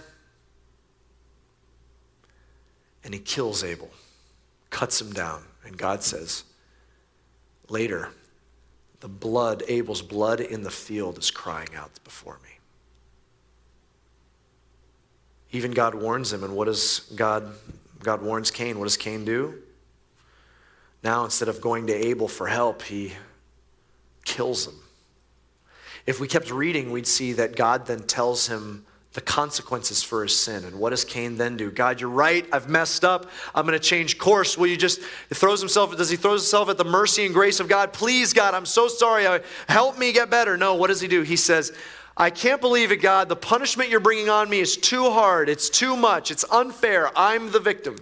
[3.03, 3.91] And he kills Abel,
[4.71, 5.43] cuts him down.
[5.65, 6.45] And God says,
[7.69, 8.11] later,
[9.01, 12.51] the blood, Abel's blood in the field is crying out before me.
[15.53, 17.55] Even God warns him, and what does God
[18.07, 18.79] God warns Cain.
[18.79, 19.55] What does Cain do?
[21.03, 23.15] Now, instead of going to Abel for help, he
[24.25, 24.75] kills him.
[26.07, 30.39] If we kept reading, we'd see that God then tells him the consequences for his
[30.39, 30.65] sin.
[30.65, 31.69] And what does Cain then do?
[31.69, 32.47] God, you're right.
[32.53, 33.29] I've messed up.
[33.53, 34.57] I'm going to change course.
[34.57, 35.97] Will you just he throws himself?
[35.97, 37.93] Does he throw himself at the mercy and grace of God?
[37.93, 39.41] Please, God, I'm so sorry.
[39.69, 40.57] Help me get better.
[40.57, 40.77] No.
[40.77, 41.23] What does he do?
[41.23, 41.73] He says,
[42.17, 43.29] I can't believe it, God.
[43.29, 45.49] The punishment you're bringing on me is too hard.
[45.49, 46.31] It's too much.
[46.31, 47.11] It's unfair.
[47.17, 47.97] I'm the victim.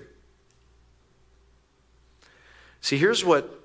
[2.81, 3.65] See, here's what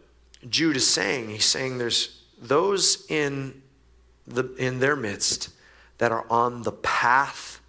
[0.49, 1.29] Jude is saying.
[1.29, 3.61] He's saying there's those in,
[4.25, 5.49] the, in their midst
[5.99, 7.59] that are on the path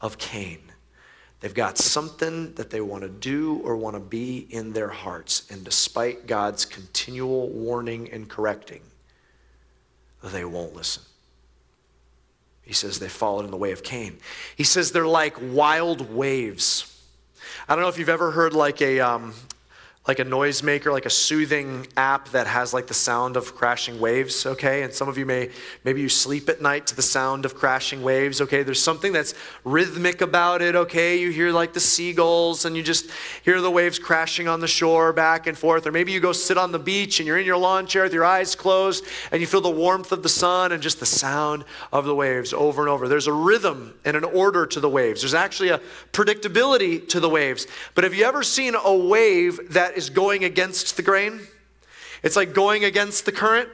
[0.00, 0.60] of Cain.
[1.40, 5.50] They've got something that they want to do or want to be in their hearts.
[5.50, 8.82] And despite God's continual warning and correcting,
[10.22, 11.02] they won't listen.
[12.62, 14.18] He says they followed in the way of Cain.
[14.56, 16.86] He says they're like wild waves.
[17.68, 19.34] I don't know if you've ever heard like a, um,
[20.08, 24.46] like a noisemaker, like a soothing app that has like the sound of crashing waves,
[24.46, 24.82] okay?
[24.82, 25.50] And some of you may,
[25.84, 28.62] maybe you sleep at night to the sound of crashing waves, okay?
[28.62, 31.20] There's something that's rhythmic about it, okay?
[31.20, 33.10] You hear like the seagulls and you just
[33.44, 35.86] hear the waves crashing on the shore back and forth.
[35.86, 38.14] Or maybe you go sit on the beach and you're in your lawn chair with
[38.14, 41.62] your eyes closed and you feel the warmth of the sun and just the sound
[41.92, 43.06] of the waves over and over.
[43.06, 45.20] There's a rhythm and an order to the waves.
[45.20, 45.80] There's actually a
[46.12, 47.66] predictability to the waves.
[47.94, 51.40] But have you ever seen a wave that that is going against the grain.
[52.22, 53.68] It's like going against the current.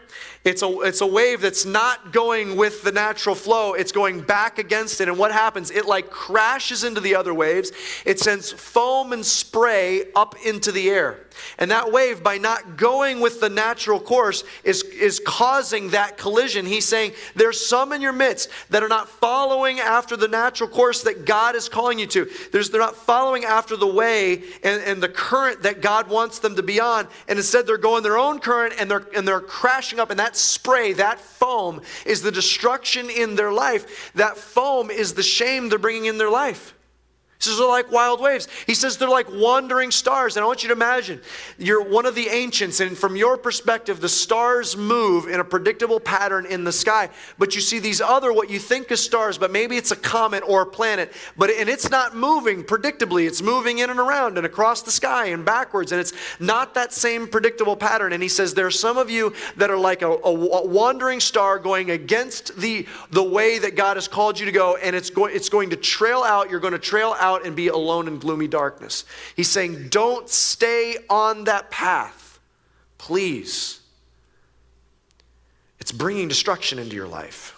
[0.46, 3.74] It's a, it's a wave that's not going with the natural flow.
[3.74, 5.08] It's going back against it.
[5.08, 5.72] And what happens?
[5.72, 7.72] It like crashes into the other waves.
[8.04, 11.18] It sends foam and spray up into the air.
[11.58, 16.64] And that wave, by not going with the natural course, is, is causing that collision.
[16.64, 21.02] He's saying there's some in your midst that are not following after the natural course
[21.02, 22.30] that God is calling you to.
[22.52, 26.56] There's, they're not following after the way and, and the current that God wants them
[26.56, 27.06] to be on.
[27.28, 30.10] And instead, they're going their own current and they're, and they're crashing up.
[30.10, 34.12] And that spray, that foam, is the destruction in their life.
[34.14, 36.75] That foam is the shame they're bringing in their life.
[37.38, 38.48] He says they're like wild waves.
[38.66, 40.36] He says they're like wandering stars.
[40.36, 41.20] And I want you to imagine
[41.58, 46.00] you're one of the ancients, and from your perspective, the stars move in a predictable
[46.00, 47.10] pattern in the sky.
[47.38, 50.44] But you see these other, what you think is stars, but maybe it's a comet
[50.46, 51.12] or a planet.
[51.36, 53.26] But and it's not moving predictably.
[53.26, 55.92] It's moving in and around and across the sky and backwards.
[55.92, 58.14] And it's not that same predictable pattern.
[58.14, 61.58] And he says there are some of you that are like a, a wandering star
[61.58, 65.36] going against the, the way that God has called you to go, and it's going,
[65.36, 66.48] it's going to trail out.
[66.48, 69.04] You're going to trail out out and be alone in gloomy darkness.
[69.34, 72.38] He's saying, don't stay on that path,
[72.98, 73.80] please.
[75.86, 77.54] it's bringing destruction into your life.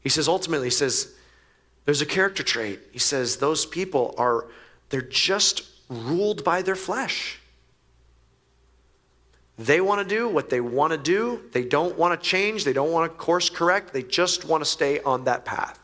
[0.00, 1.14] He says, ultimately, he says,
[1.84, 2.80] there's a character trait.
[2.90, 4.46] He says, those people are,
[4.88, 7.38] they're just ruled by their flesh.
[9.56, 11.42] They want to do what they want to do.
[11.52, 12.64] They don't want to change.
[12.64, 13.92] They don't want to course correct.
[13.92, 15.78] They just want to stay on that path.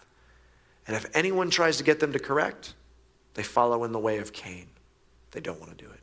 [0.88, 2.74] And if anyone tries to get them to correct,
[3.35, 4.66] they follow in the way of Cain.
[5.33, 6.01] They don't want to do it.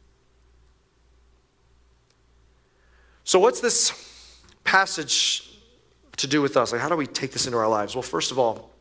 [3.24, 5.58] So, what's this passage
[6.17, 6.72] to do with us?
[6.72, 7.96] Like, how do we take this into our lives?
[7.96, 8.72] Well, first of all,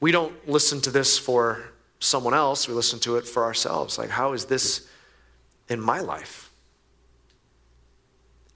[0.00, 1.64] we don't listen to this for
[1.98, 3.96] someone else, we listen to it for ourselves.
[3.98, 4.86] Like, how is this
[5.68, 6.50] in my life?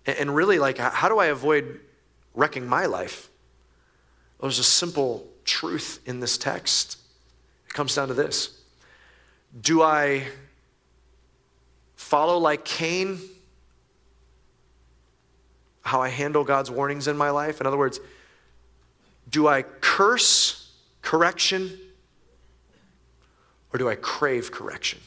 [0.06, 1.80] And really, like, how do I avoid
[2.34, 3.30] wrecking my life?
[4.38, 6.98] Well, there's a simple truth in this text.
[7.70, 8.50] It comes down to this
[9.60, 10.26] Do I
[11.94, 13.18] follow like Cain
[15.82, 17.60] how I handle God's warnings in my life?
[17.60, 18.00] In other words,
[19.28, 21.78] do I curse correction
[23.72, 24.98] or do I crave correction?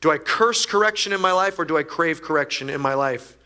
[0.00, 3.36] Do I curse correction in my life or do I crave correction in my life?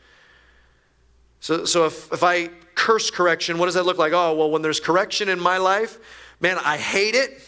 [1.41, 2.51] So, so if, if I
[2.83, 4.13] curse correction, what does that look like?
[4.13, 5.99] Oh, well, when there's correction in my life,
[6.41, 7.41] man, I hate it,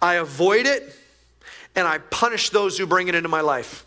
[0.00, 0.96] I avoid it,
[1.74, 3.84] and I punish those who bring it into my life.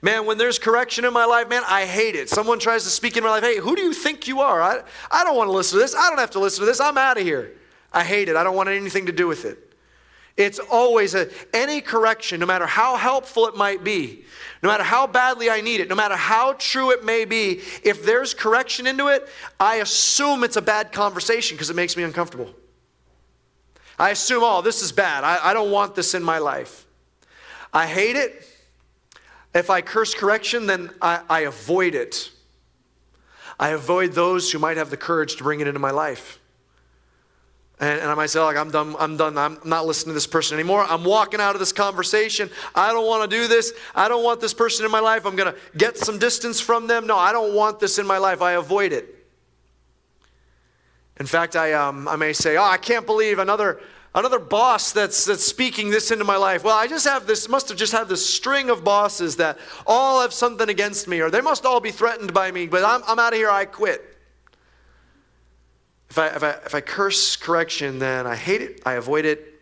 [0.00, 2.30] Man, when there's correction in my life, man, I hate it.
[2.30, 4.62] Someone tries to speak in my life, hey, who do you think you are?
[4.62, 5.94] I, I don't want to listen to this.
[5.94, 6.80] I don't have to listen to this.
[6.80, 7.52] I'm out of here.
[7.92, 8.36] I hate it.
[8.36, 9.69] I don't want anything to do with it.
[10.36, 14.24] It's always a, any correction, no matter how helpful it might be,
[14.62, 18.04] no matter how badly I need it, no matter how true it may be, if
[18.04, 22.54] there's correction into it, I assume it's a bad conversation because it makes me uncomfortable.
[23.98, 25.24] I assume, oh, this is bad.
[25.24, 26.86] I, I don't want this in my life.
[27.72, 28.46] I hate it.
[29.54, 32.30] If I curse correction, then I, I avoid it.
[33.58, 36.39] I avoid those who might have the courage to bring it into my life.
[37.80, 40.26] And, and, I might say, like, I'm done, I'm done, I'm not listening to this
[40.26, 40.84] person anymore.
[40.84, 42.50] I'm walking out of this conversation.
[42.74, 43.72] I don't want to do this.
[43.94, 45.24] I don't want this person in my life.
[45.24, 47.06] I'm going to get some distance from them.
[47.06, 48.42] No, I don't want this in my life.
[48.42, 49.16] I avoid it.
[51.18, 53.80] In fact, I, um, I may say, oh, I can't believe another,
[54.14, 56.64] another boss that's, that's speaking this into my life.
[56.64, 60.20] Well, I just have this, must have just had this string of bosses that all
[60.20, 63.18] have something against me, or they must all be threatened by me, but I'm, I'm
[63.18, 63.50] out of here.
[63.50, 64.09] I quit.
[66.10, 69.54] If I, if, I, if I curse correction, then I hate it, I avoid it,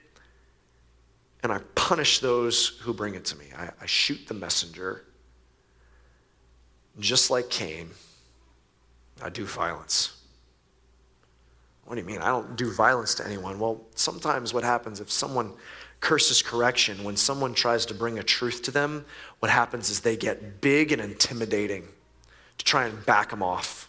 [1.43, 3.47] and I punish those who bring it to me.
[3.57, 5.05] I, I shoot the messenger.
[6.99, 7.91] Just like Cain,
[9.23, 10.17] I do violence.
[11.85, 12.19] What do you mean?
[12.19, 13.59] I don't do violence to anyone.
[13.59, 15.53] Well, sometimes what happens if someone
[16.01, 19.05] curses correction, when someone tries to bring a truth to them,
[19.39, 21.89] what happens is they get big and intimidating
[22.57, 23.88] to try and back them off.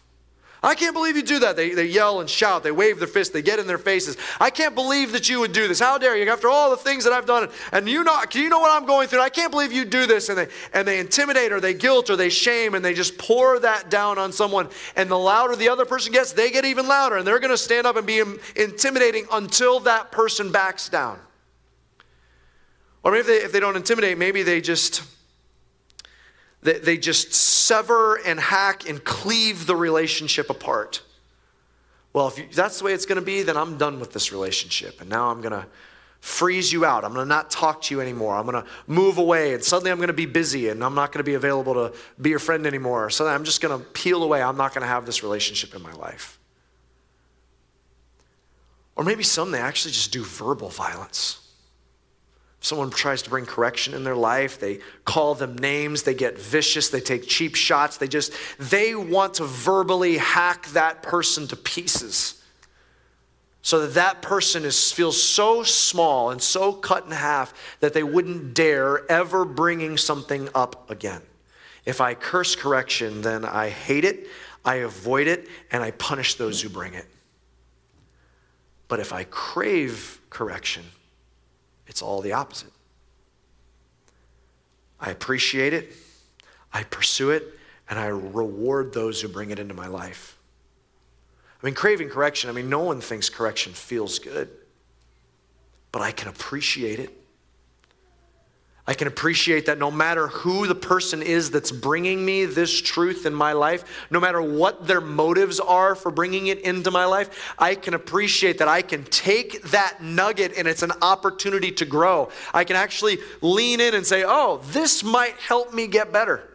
[0.62, 1.56] I can't believe you do that.
[1.56, 2.64] They, they yell and shout.
[2.64, 3.34] They wave their fists.
[3.34, 4.18] They get in their faces.
[4.42, 5.80] I can't believe that you would do this.
[5.80, 6.30] How dare you?
[6.30, 9.08] After all the things that I've done, and you know, you know what I'm going
[9.08, 9.22] through?
[9.22, 10.28] I can't believe you do this.
[10.28, 13.60] And they, and they intimidate or they guilt or they shame and they just pour
[13.60, 14.68] that down on someone.
[14.98, 17.16] And the louder the other person gets, they get even louder.
[17.16, 18.22] And they're going to stand up and be
[18.58, 21.20] intimidating until that person backs down.
[23.02, 25.04] Or maybe if they, if they don't intimidate, maybe they just
[26.62, 31.02] they, they just sever and hack and cleave the relationship apart.
[32.12, 34.32] Well, if you, that's the way it's going to be, then I'm done with this
[34.32, 35.00] relationship.
[35.00, 35.66] And now I'm going to
[36.20, 37.06] freeze you out.
[37.06, 38.36] I'm going to not talk to you anymore.
[38.36, 39.54] I'm going to move away.
[39.54, 41.94] And suddenly I'm going to be busy and I'm not going to be available to
[42.20, 43.10] be your friend anymore.
[43.10, 44.42] So I'm just going to peel away.
[44.42, 46.40] I'm not going to have this relationship in my life.
[48.98, 51.49] Or maybe some they actually just do verbal violence.
[52.62, 56.90] Someone tries to bring correction in their life, they call them names, they get vicious,
[56.90, 62.40] they take cheap shots, they just, they want to verbally hack that person to pieces
[63.62, 68.04] so that that person is, feels so small and so cut in half that they
[68.04, 71.22] wouldn't dare ever bringing something up again.
[71.86, 74.28] If I curse correction, then I hate it,
[74.64, 77.06] I avoid it, and I punish those who bring it.
[78.88, 80.84] But if I crave correction,
[81.90, 82.72] it's all the opposite.
[85.00, 85.92] I appreciate it,
[86.74, 87.44] I pursue it,
[87.90, 90.38] and I reward those who bring it into my life.
[91.62, 94.50] I mean, craving correction, I mean, no one thinks correction feels good,
[95.92, 97.19] but I can appreciate it.
[98.90, 103.28] I can appreciate that no matter who the person is that's bringing me this truth
[103.28, 107.54] in my life, no matter what their motives are for bringing it into my life,
[107.60, 112.32] I can appreciate that I can take that nugget and it's an opportunity to grow.
[112.52, 116.50] I can actually lean in and say, oh, this might help me get better.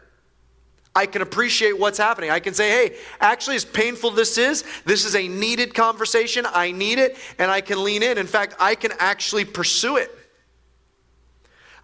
[0.92, 2.30] I can appreciate what's happening.
[2.30, 6.46] I can say, hey, actually, as painful this is, this is a needed conversation.
[6.52, 8.18] I need it, and I can lean in.
[8.18, 10.10] In fact, I can actually pursue it.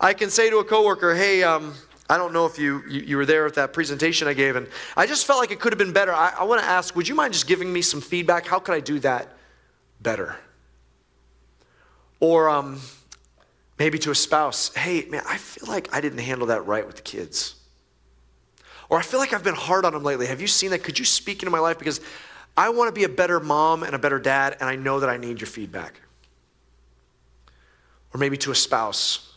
[0.00, 1.74] I can say to a coworker, hey, um,
[2.08, 4.66] I don't know if you, you, you, were there at that presentation I gave, and
[4.96, 6.12] I just felt like it could have been better.
[6.12, 8.46] I, I want to ask, would you mind just giving me some feedback?
[8.46, 9.28] How could I do that
[10.00, 10.36] better?
[12.18, 12.80] Or um,
[13.78, 16.96] maybe to a spouse, hey, man, I feel like I didn't handle that right with
[16.96, 17.56] the kids.
[18.88, 20.26] Or I feel like I've been hard on them lately.
[20.26, 20.82] Have you seen that?
[20.82, 21.78] Could you speak into my life?
[21.78, 22.00] Because
[22.56, 25.10] I want to be a better mom and a better dad, and I know that
[25.10, 26.00] I need your feedback.
[28.14, 29.29] Or maybe to a spouse.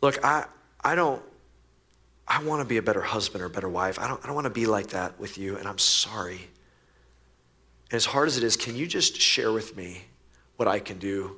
[0.00, 0.46] Look, I,
[0.82, 1.22] I don't,
[2.26, 3.98] I want to be a better husband or better wife.
[3.98, 6.48] I don't, I don't want to be like that with you, and I'm sorry.
[7.90, 10.04] And as hard as it is, can you just share with me
[10.56, 11.36] what I can do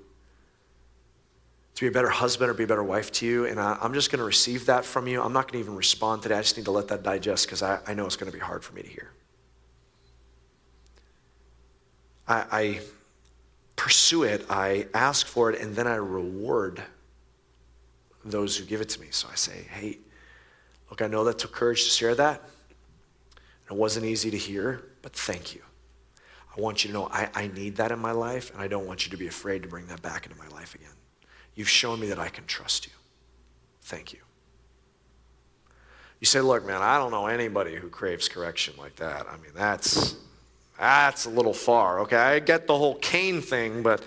[1.75, 3.47] to be a better husband or be a better wife to you.
[3.47, 5.23] And I, am just going to receive that from you.
[5.23, 6.37] I'm not going to even respond today.
[6.37, 8.43] I just need to let that digest because I, I know it's going to be
[8.43, 9.11] hard for me to hear.
[12.29, 12.81] I, I
[13.75, 16.83] pursue it, I ask for it, and then I reward
[18.25, 19.09] those who give it to me.
[19.11, 19.99] So I say, hey,
[20.91, 22.43] look, I know that took courage to share that.
[23.71, 25.63] It wasn't easy to hear, but thank you.
[26.57, 28.87] I want you to know I, I need that in my life, and I don't
[28.87, 30.89] want you to be afraid to bring that back into my life again.
[31.55, 32.93] You've shown me that I can trust you.
[33.83, 34.21] Thank you.
[36.21, 39.27] You say, look, man, I don't know anybody who craves correction like that.
[39.29, 40.17] I mean, that's
[40.79, 42.01] that's a little far.
[42.01, 44.03] Okay, I get the whole Cain thing, but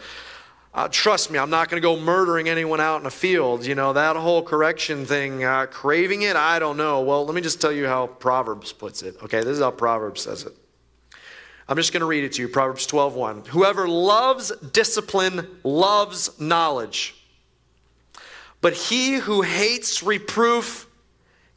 [0.76, 3.66] uh, trust me, I'm not going to go murdering anyone out in a field.
[3.66, 7.00] You know, that whole correction thing, uh, craving it, I don't know.
[7.00, 9.16] Well, let me just tell you how Proverbs puts it.
[9.24, 10.52] Okay, this is how Proverbs says it.
[11.70, 13.48] I'm just going to read it to you Proverbs 12:1.
[13.48, 17.16] Whoever loves discipline loves knowledge.
[18.60, 20.88] But he who hates reproof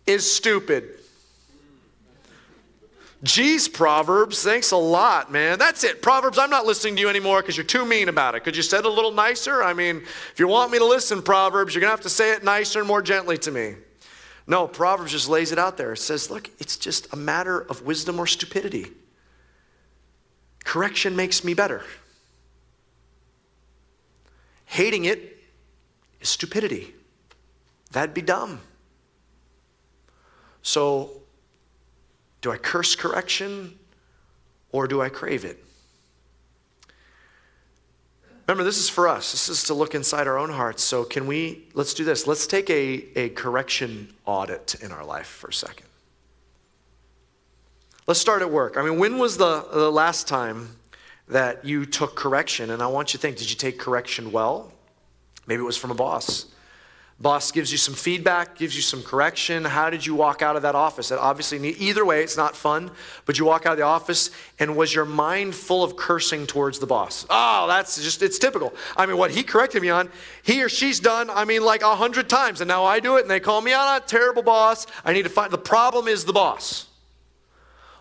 [0.07, 0.98] is stupid.
[3.25, 5.59] Geez, Proverbs, thanks a lot, man.
[5.59, 6.03] That's it.
[6.03, 8.45] Proverbs, I'm not listening to you anymore because you're too mean about it.
[8.45, 9.61] Could you say it a little nicer?
[9.63, 10.03] I mean,
[10.33, 12.79] if you want me to listen, Proverbs, you're going to have to say it nicer
[12.79, 13.75] and more gently to me.
[14.47, 15.93] No, Proverbs just lays it out there.
[15.93, 18.87] It says, look, it's just a matter of wisdom or stupidity.
[20.65, 21.83] Correction makes me better.
[24.67, 25.39] Hating it
[26.21, 26.95] is stupidity.
[27.91, 28.61] That'd be dumb.
[30.63, 31.11] So,
[32.41, 33.79] do I curse correction
[34.71, 35.65] or do I crave it?
[38.47, 39.33] Remember, this is for us.
[39.33, 40.83] This is to look inside our own hearts.
[40.83, 42.27] So, can we, let's do this.
[42.27, 45.87] Let's take a, a correction audit in our life for a second.
[48.07, 48.79] Let's start at work.
[48.79, 50.77] I mean, when was the, the last time
[51.29, 52.71] that you took correction?
[52.71, 54.73] And I want you to think did you take correction well?
[55.47, 56.47] Maybe it was from a boss.
[57.21, 59.65] Boss gives you some feedback, gives you some correction.
[59.65, 61.09] How did you walk out of that office?
[61.09, 62.93] That obviously, either way, it's not fun,
[63.27, 66.79] but you walk out of the office and was your mind full of cursing towards
[66.79, 67.27] the boss?
[67.29, 68.73] Oh, that's just, it's typical.
[68.97, 70.11] I mean, what he corrected me on,
[70.45, 73.23] he or she's done, I mean, like a hundred times, and now I do it
[73.23, 74.87] and they call me out, "A terrible boss.
[75.05, 76.87] I need to find, the problem is the boss.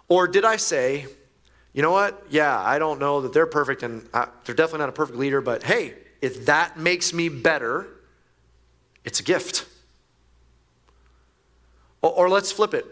[0.09, 1.07] Or did I say,
[1.74, 2.24] you know what?
[2.30, 5.41] Yeah, I don't know that they're perfect and I, they're definitely not a perfect leader,
[5.41, 7.88] but hey, if that makes me better,
[9.08, 9.66] it's a gift.
[12.01, 12.86] Or, or let's flip it.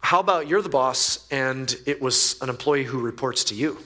[0.00, 3.78] How about you're the boss and it was an employee who reports to you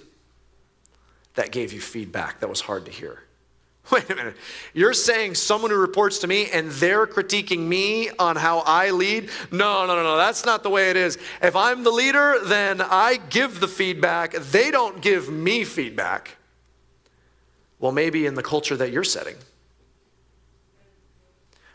[1.35, 3.25] that gave you feedback that was hard to hear?
[3.91, 4.37] Wait a minute.
[4.73, 9.29] You're saying someone who reports to me and they're critiquing me on how I lead?
[9.51, 10.17] No, no, no, no.
[10.17, 11.19] That's not the way it is.
[11.43, 14.33] If I'm the leader, then I give the feedback.
[14.33, 16.37] They don't give me feedback.
[17.81, 19.35] Well, maybe in the culture that you're setting.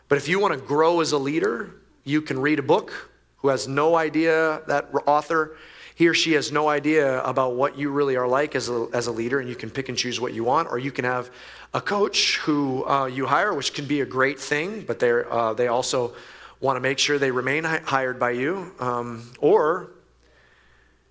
[0.08, 1.70] But if you want to grow as a leader,
[2.04, 5.56] you can read a book who has no idea, that author,
[5.94, 9.06] he or she has no idea about what you really are like as a, as
[9.06, 10.68] a leader, and you can pick and choose what you want.
[10.68, 11.30] Or you can have
[11.72, 15.68] a coach who uh, you hire, which can be a great thing, but uh, they
[15.68, 16.14] also
[16.60, 18.72] want to make sure they remain hi- hired by you.
[18.80, 19.90] Um, or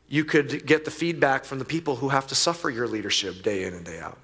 [0.10, 3.64] you could get the feedback from the people who have to suffer your leadership day
[3.64, 4.18] in and day out.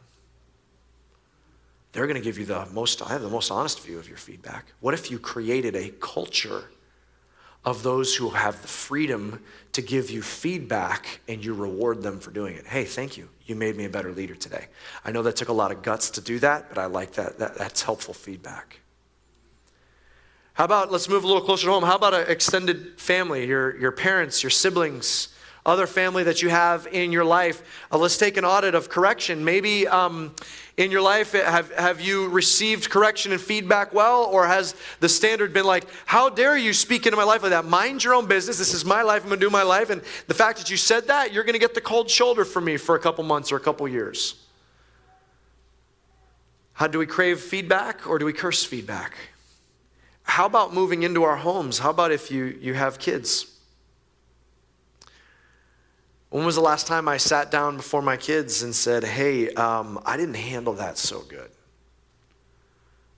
[1.91, 4.17] They're going to give you the most, I have the most honest view of your
[4.17, 4.65] feedback.
[4.79, 6.63] What if you created a culture
[7.65, 12.31] of those who have the freedom to give you feedback and you reward them for
[12.31, 12.67] doing it?
[12.67, 13.27] Hey, thank you.
[13.45, 14.67] You made me a better leader today.
[15.03, 17.39] I know that took a lot of guts to do that, but I like that.
[17.39, 18.79] that that's helpful feedback.
[20.53, 21.83] How about, let's move a little closer to home.
[21.83, 25.29] How about an extended family, your, your parents, your siblings,
[25.65, 27.61] other family that you have in your life.
[27.91, 29.43] Uh, let's take an audit of correction.
[29.43, 30.33] Maybe um,
[30.77, 35.53] in your life, have, have you received correction and feedback well, or has the standard
[35.53, 37.65] been like, how dare you speak into my life like that?
[37.65, 38.57] Mind your own business.
[38.57, 39.23] This is my life.
[39.23, 39.89] I'm going to do my life.
[39.89, 42.65] And the fact that you said that, you're going to get the cold shoulder from
[42.65, 44.35] me for a couple months or a couple years.
[46.73, 49.17] How do we crave feedback or do we curse feedback?
[50.23, 51.79] How about moving into our homes?
[51.79, 53.58] How about if you, you have kids?
[56.29, 59.99] When was the last time I sat down before my kids and said, Hey, um,
[60.05, 61.49] I didn't handle that so good?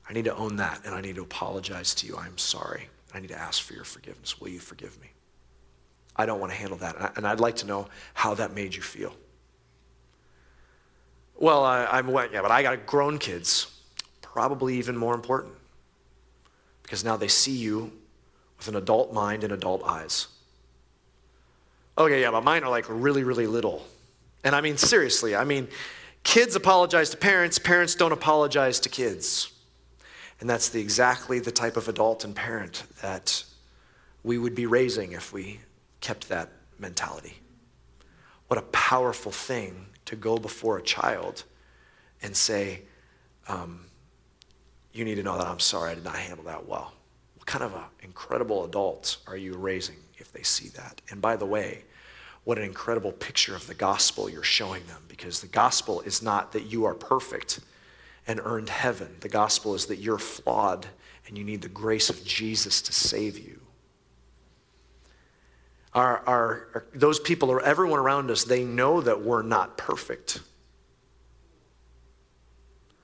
[0.09, 2.18] I need to own that and I need to apologize to you.
[2.18, 2.89] I'm sorry.
[3.14, 4.39] I need to ask for your forgiveness.
[4.39, 5.07] Will you forgive me?
[6.16, 7.18] I don't want to handle that.
[7.18, 9.14] And I'd like to know how that made you feel.
[11.36, 13.68] Well, I, am yeah, but I got grown kids.
[14.22, 15.53] Probably even more important
[16.84, 17.91] because now they see you
[18.57, 20.28] with an adult mind and adult eyes.
[21.97, 23.85] Okay, yeah, but mine are like really, really little.
[24.43, 25.67] And I mean, seriously, I mean,
[26.23, 29.51] kids apologize to parents, parents don't apologize to kids.
[30.39, 33.43] And that's the, exactly the type of adult and parent that
[34.23, 35.59] we would be raising if we
[35.99, 37.37] kept that mentality.
[38.47, 41.43] What a powerful thing to go before a child
[42.23, 42.81] and say,
[43.47, 43.85] um,
[44.93, 46.93] You need to know that I'm sorry I did not handle that well.
[47.35, 49.97] What kind of an incredible adult are you raising
[50.34, 51.01] they see that?
[51.09, 51.84] And by the way,
[52.43, 56.51] what an incredible picture of the gospel you're showing them because the gospel is not
[56.53, 57.59] that you are perfect
[58.27, 59.15] and earned heaven.
[59.19, 60.88] The gospel is that you're flawed
[61.27, 63.59] and you need the grace of Jesus to save you.
[65.93, 70.41] Our, our, our, those people or everyone around us, they know that we're not perfect.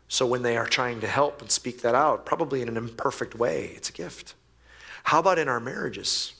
[0.07, 3.35] So when they are trying to help and speak that out, probably in an imperfect
[3.35, 4.35] way, it's a gift.
[5.03, 6.33] How about in our marriages?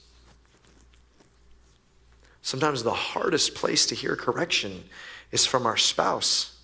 [2.48, 4.84] Sometimes the hardest place to hear correction
[5.32, 6.56] is from our spouse.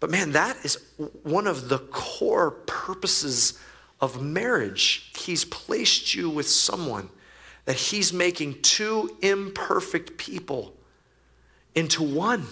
[0.00, 0.76] But man, that is
[1.22, 3.56] one of the core purposes
[4.00, 5.12] of marriage.
[5.16, 7.10] He's placed you with someone
[7.64, 10.74] that He's making two imperfect people
[11.76, 12.48] into one.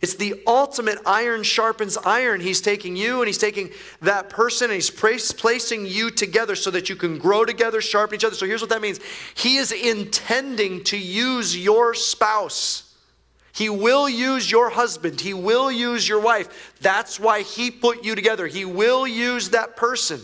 [0.00, 2.40] It's the ultimate iron sharpens iron.
[2.40, 3.70] He's taking you and he's taking
[4.02, 8.24] that person and he's placing you together so that you can grow together, sharpen each
[8.24, 8.36] other.
[8.36, 9.00] So here's what that means
[9.34, 12.94] He is intending to use your spouse.
[13.54, 15.20] He will use your husband.
[15.20, 16.74] He will use your wife.
[16.80, 18.48] That's why he put you together.
[18.48, 20.20] He will use that person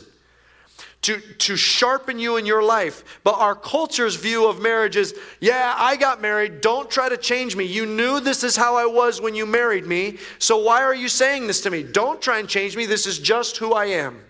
[1.03, 3.21] to, to sharpen you in your life.
[3.25, 6.61] But our culture's view of marriage is yeah, I got married.
[6.61, 7.65] Don't try to change me.
[7.65, 10.19] You knew this is how I was when you married me.
[10.39, 11.83] So why are you saying this to me?
[11.83, 12.87] Don't try and change me.
[12.87, 14.21] This is just who I am.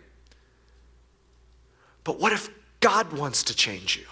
[2.04, 2.48] But what if
[2.78, 4.06] God wants to change you?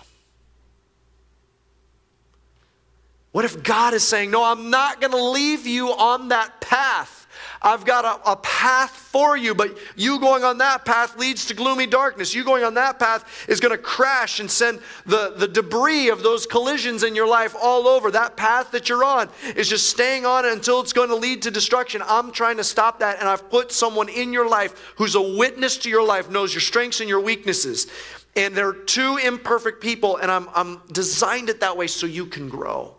[3.33, 7.18] What if God is saying, No, I'm not going to leave you on that path?
[7.61, 11.55] I've got a, a, path for you, but you going on that path leads to
[11.55, 12.35] gloomy darkness.
[12.35, 16.23] You going on that path is going to crash and send the, the debris of
[16.23, 18.11] those collisions in your life all over.
[18.11, 21.43] That path that you're on is just staying on it until it's going to lead
[21.43, 22.03] to destruction.
[22.07, 25.79] I'm trying to stop that, and I've put someone in your life who's a witness
[25.79, 27.89] to your life, knows your strengths and your weaknesses.
[28.37, 32.49] And they're two imperfect people, and I'm, I'm designed it that way so you can
[32.49, 32.95] grow.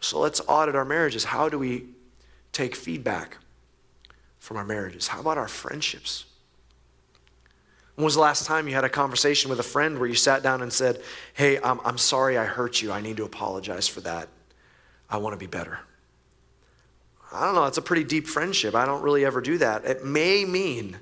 [0.00, 1.24] So let's audit our marriages.
[1.24, 1.86] How do we
[2.52, 3.38] take feedback
[4.38, 5.08] from our marriages?
[5.08, 6.24] How about our friendships?
[7.94, 10.42] When was the last time you had a conversation with a friend where you sat
[10.42, 11.02] down and said,
[11.34, 12.92] Hey, I'm, I'm sorry I hurt you.
[12.92, 14.28] I need to apologize for that.
[15.10, 15.80] I want to be better.
[17.32, 18.74] I don't know, it's a pretty deep friendship.
[18.74, 19.84] I don't really ever do that.
[19.84, 20.98] It may mean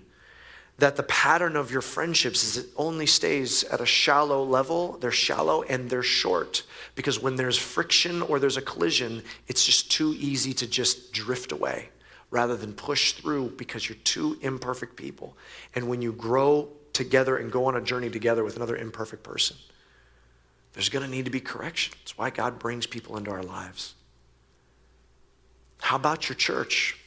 [0.79, 4.99] that the pattern of your friendships is it only stays at a shallow level.
[4.99, 6.65] They're shallow and they're short
[6.95, 11.53] because when there's friction or there's a collision, it's just too easy to just drift
[11.53, 11.89] away
[12.31, 15.37] rather than push through because you're two imperfect people.
[15.75, 19.57] And when you grow together and go on a journey together with another imperfect person,
[20.75, 21.95] there's going to need to be correction.
[22.03, 23.95] It's why God brings people into our lives.
[25.81, 26.99] How about your church?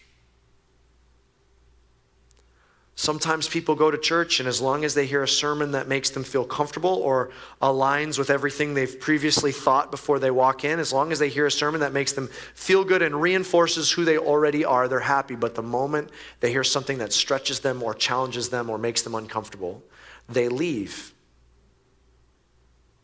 [3.00, 6.10] Sometimes people go to church, and as long as they hear a sermon that makes
[6.10, 7.30] them feel comfortable or
[7.62, 11.46] aligns with everything they've previously thought before they walk in, as long as they hear
[11.46, 15.36] a sermon that makes them feel good and reinforces who they already are, they're happy.
[15.38, 16.10] But the moment
[16.42, 19.82] they hear something that stretches them or challenges them or makes them uncomfortable,
[20.28, 21.14] they leave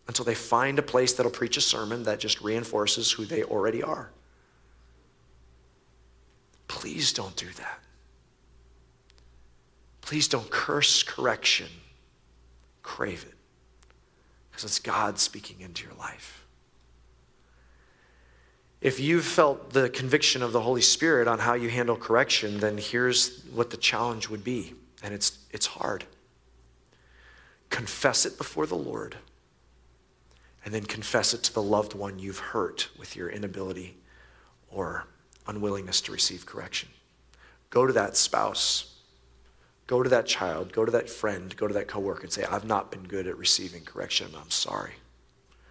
[0.10, 3.82] until they find a place that'll preach a sermon that just reinforces who they already
[3.82, 4.12] are.
[6.68, 7.80] Please don't do that.
[10.06, 11.68] Please don't curse correction,
[12.84, 13.34] crave it,
[14.50, 16.46] because it's God speaking into your life.
[18.82, 22.78] If you've felt the conviction of the Holy Spirit on how you handle correction, then
[22.78, 24.76] here's what the challenge would be.
[25.02, 26.04] And it's, it's hard.
[27.72, 29.18] Confess it before the Lord,
[30.64, 33.98] and then confess it to the loved one you've hurt with your inability
[34.70, 35.08] or
[35.48, 36.90] unwillingness to receive correction.
[37.72, 38.95] Go to that spouse
[39.88, 42.66] Go to that child, go to that friend, go to that coworker and say, I've
[42.66, 44.28] not been good at receiving correction.
[44.36, 44.94] I'm sorry.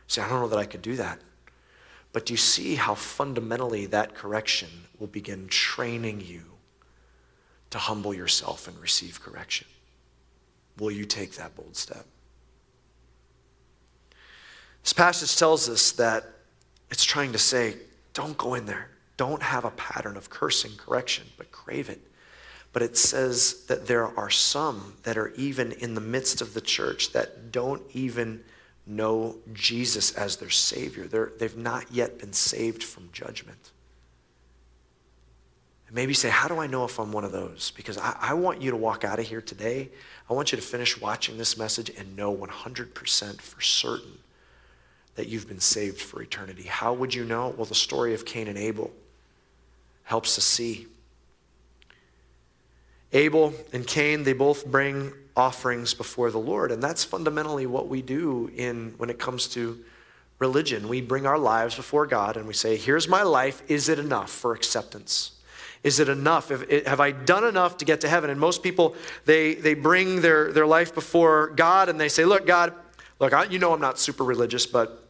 [0.06, 1.20] Say, I don't know that I could do that.
[2.12, 4.68] But do you see how fundamentally that correction
[5.00, 6.42] will begin training you
[7.70, 9.66] to humble yourself and receive correction?
[10.78, 12.06] Will you take that bold step?
[14.84, 16.24] This passage tells us that
[16.90, 17.78] it's trying to say,
[18.12, 18.90] don't go in there.
[19.16, 22.00] Don't have a pattern of cursing correction, but crave it
[22.75, 26.61] but it says that there are some that are even in the midst of the
[26.61, 28.43] church that don't even
[28.85, 31.07] know Jesus as their Savior.
[31.07, 33.70] They're, they've not yet been saved from judgment.
[35.87, 37.72] And maybe say, How do I know if I'm one of those?
[37.77, 39.91] Because I, I want you to walk out of here today.
[40.29, 44.18] I want you to finish watching this message and know 100% for certain
[45.14, 46.64] that you've been saved for eternity.
[46.64, 47.55] How would you know?
[47.57, 48.91] Well, the story of Cain and Abel
[50.03, 50.89] helps us see.
[53.14, 56.72] Abel and Cain, they both bring offerings before the Lord.
[56.72, 59.82] And that's fundamentally what we do in when it comes to
[60.40, 60.88] religion.
[60.88, 63.62] We bring our lives before God and we say, Here's my life.
[63.68, 65.30] Is it enough for acceptance?
[65.84, 66.48] Is it enough?
[66.86, 68.30] Have I done enough to get to heaven?
[68.30, 68.96] And most people,
[69.26, 72.72] they, they bring their, their life before God and they say, Look, God,
[73.20, 75.04] look, I, you know I'm not super religious, but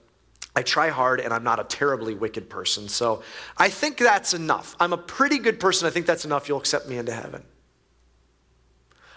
[0.56, 2.88] I try hard and I'm not a terribly wicked person.
[2.88, 3.22] So
[3.56, 4.76] I think that's enough.
[4.78, 5.86] I'm a pretty good person.
[5.86, 6.48] I think that's enough.
[6.48, 7.42] You'll accept me into heaven.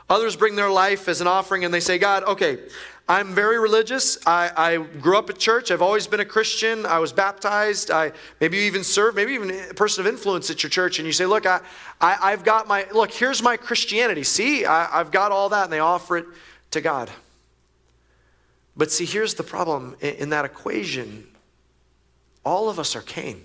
[0.09, 2.59] Others bring their life as an offering and they say, God, okay,
[3.09, 4.17] I'm very religious.
[4.25, 5.71] I, I, grew up at church.
[5.71, 6.85] I've always been a Christian.
[6.85, 7.89] I was baptized.
[7.89, 10.99] I maybe you even served, maybe even a person of influence at your church.
[10.99, 11.61] And you say, look, I,
[12.01, 14.23] I, have got my, look, here's my Christianity.
[14.23, 15.65] See, I, I've got all that.
[15.65, 16.25] And they offer it
[16.71, 17.09] to God.
[18.75, 21.27] But see, here's the problem in, in that equation.
[22.43, 23.41] All of us are Cain.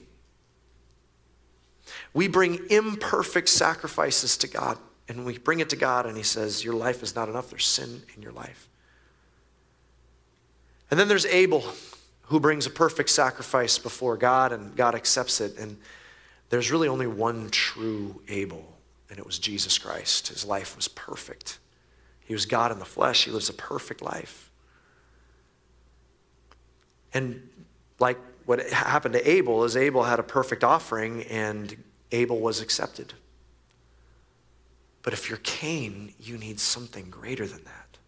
[2.15, 4.77] We bring imperfect sacrifices to God.
[5.09, 7.51] And we bring it to God, and He says, Your life is not enough.
[7.51, 8.69] There's sin in your life.
[10.91, 11.65] And then there's Abel,
[12.23, 15.57] who brings a perfect sacrifice before God, and God accepts it.
[15.59, 15.79] And
[16.51, 18.77] there's really only one true Abel,
[19.09, 20.29] and it was Jesus Christ.
[20.29, 21.59] His life was perfect.
[22.21, 24.51] He was God in the flesh, he lives a perfect life.
[27.15, 27.49] And
[27.99, 31.77] like what happened to Abel is Abel had a perfect offering, and
[32.11, 33.15] Abel was accepted.
[35.03, 37.99] But if you're Cain, you need something greater than that.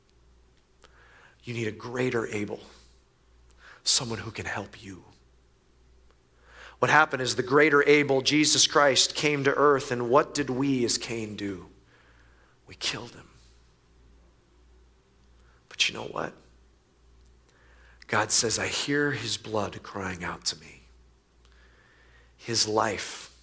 [1.42, 2.60] You need a greater Abel,
[3.82, 5.04] someone who can help you.
[6.78, 10.84] What happened is the greater Abel, Jesus Christ, came to earth, and what did we
[10.84, 11.66] as Cain do?
[12.66, 13.28] We killed him.
[15.68, 16.32] But you know what?
[18.06, 20.82] God says, I hear his blood crying out to me.
[22.36, 23.34] His life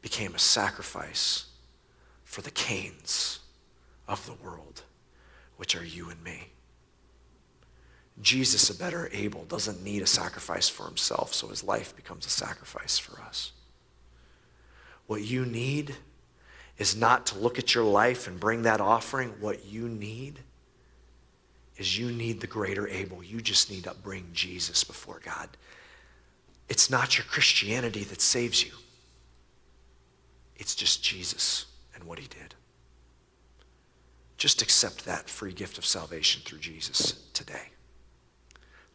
[0.00, 1.46] became a sacrifice
[2.36, 3.38] for the Cains
[4.06, 4.82] of the world,
[5.56, 6.50] which are you and me.
[8.20, 12.28] Jesus, a better Abel, doesn't need a sacrifice for himself, so his life becomes a
[12.28, 13.52] sacrifice for us.
[15.06, 15.96] What you need
[16.76, 19.30] is not to look at your life and bring that offering.
[19.40, 20.40] What you need
[21.78, 23.24] is you need the greater Abel.
[23.24, 25.48] You just need to bring Jesus before God.
[26.68, 28.72] It's not your Christianity that saves you,
[30.58, 31.64] it's just Jesus
[31.96, 32.54] and what he did.
[34.36, 37.70] Just accept that free gift of salvation through Jesus today.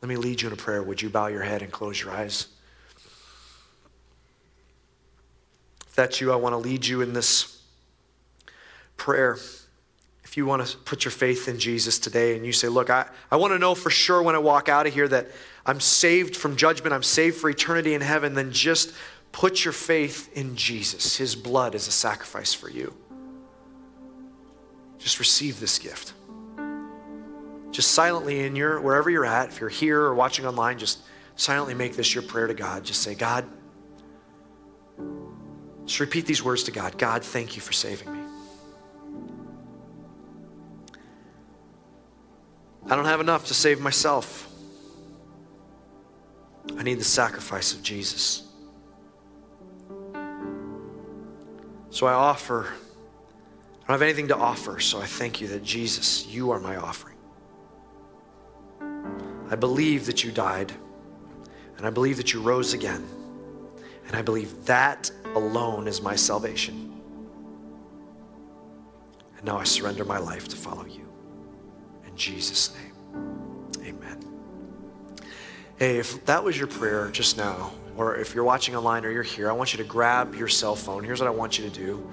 [0.02, 0.82] Let me lead you in a prayer.
[0.82, 2.48] Would you bow your head and close your eyes?
[5.88, 7.62] If that's you, I want to lead you in this
[8.98, 9.38] prayer.
[10.24, 13.08] If you want to put your faith in Jesus today and you say, Look, I,
[13.30, 15.28] I want to know for sure when I walk out of here that
[15.66, 18.94] I'm saved from judgment, I'm saved for eternity in heaven, then just
[19.32, 21.18] Put your faith in Jesus.
[21.18, 22.94] His blood is a sacrifice for you.
[24.98, 26.14] Just receive this gift.
[27.72, 31.00] Just silently in your, wherever you're at, if you're here or watching online, just
[31.36, 32.84] silently make this your prayer to God.
[32.84, 33.46] Just say, God,
[35.86, 38.20] just repeat these words to God God, thank you for saving me.
[42.88, 44.50] I don't have enough to save myself.
[46.78, 48.51] I need the sacrifice of Jesus.
[51.92, 56.26] So I offer, I don't have anything to offer, so I thank you that Jesus,
[56.26, 57.18] you are my offering.
[59.50, 60.72] I believe that you died,
[61.78, 63.06] and I believe that you rose again,
[64.12, 67.02] And I believe that alone is my salvation.
[69.38, 71.08] And now I surrender my life to follow you.
[72.06, 74.20] In Jesus' name, amen.
[75.78, 77.72] Hey, if that was your prayer just now,
[78.02, 80.76] or if you're watching online or you're here, I want you to grab your cell
[80.76, 81.04] phone.
[81.04, 82.10] Here's what I want you to do.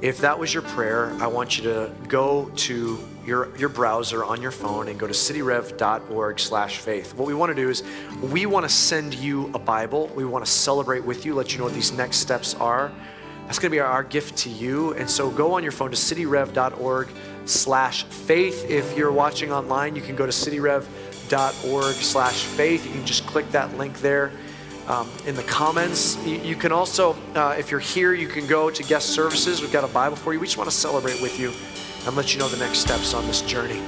[0.00, 4.40] If that was your prayer, I want you to go to your, your browser on
[4.40, 7.16] your phone and go to cityrev.org slash faith.
[7.16, 7.82] What we want to do is
[8.22, 10.06] we want to send you a Bible.
[10.14, 12.92] We want to celebrate with you, let you know what these next steps are.
[13.46, 14.92] That's going to be our, our gift to you.
[14.94, 17.08] And so go on your phone to cityrev.org
[17.46, 18.70] slash faith.
[18.70, 22.86] If you're watching online, you can go to cityrev.org slash faith.
[22.86, 24.30] You can just click that link there
[24.88, 26.16] um, in the comments.
[26.24, 29.60] You, you can also, uh, if you're here, you can go to guest services.
[29.60, 30.40] We've got a Bible for you.
[30.40, 31.52] We just want to celebrate with you
[32.06, 33.80] and let you know the next steps on this journey.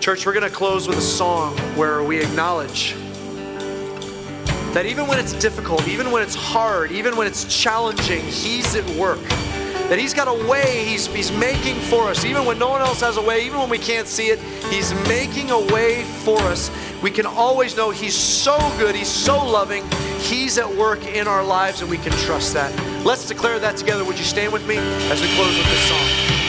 [0.00, 2.94] Church, we're going to close with a song where we acknowledge
[4.72, 8.88] that even when it's difficult, even when it's hard, even when it's challenging, He's at
[8.96, 9.20] work.
[9.88, 12.24] That He's got a way He's, he's making for us.
[12.24, 14.38] Even when no one else has a way, even when we can't see it,
[14.70, 16.70] He's making a way for us
[17.02, 19.84] we can always know He's so good, He's so loving,
[20.18, 22.72] He's at work in our lives, and we can trust that.
[23.04, 24.04] Let's declare that together.
[24.04, 26.39] Would you stand with me as we close with this song?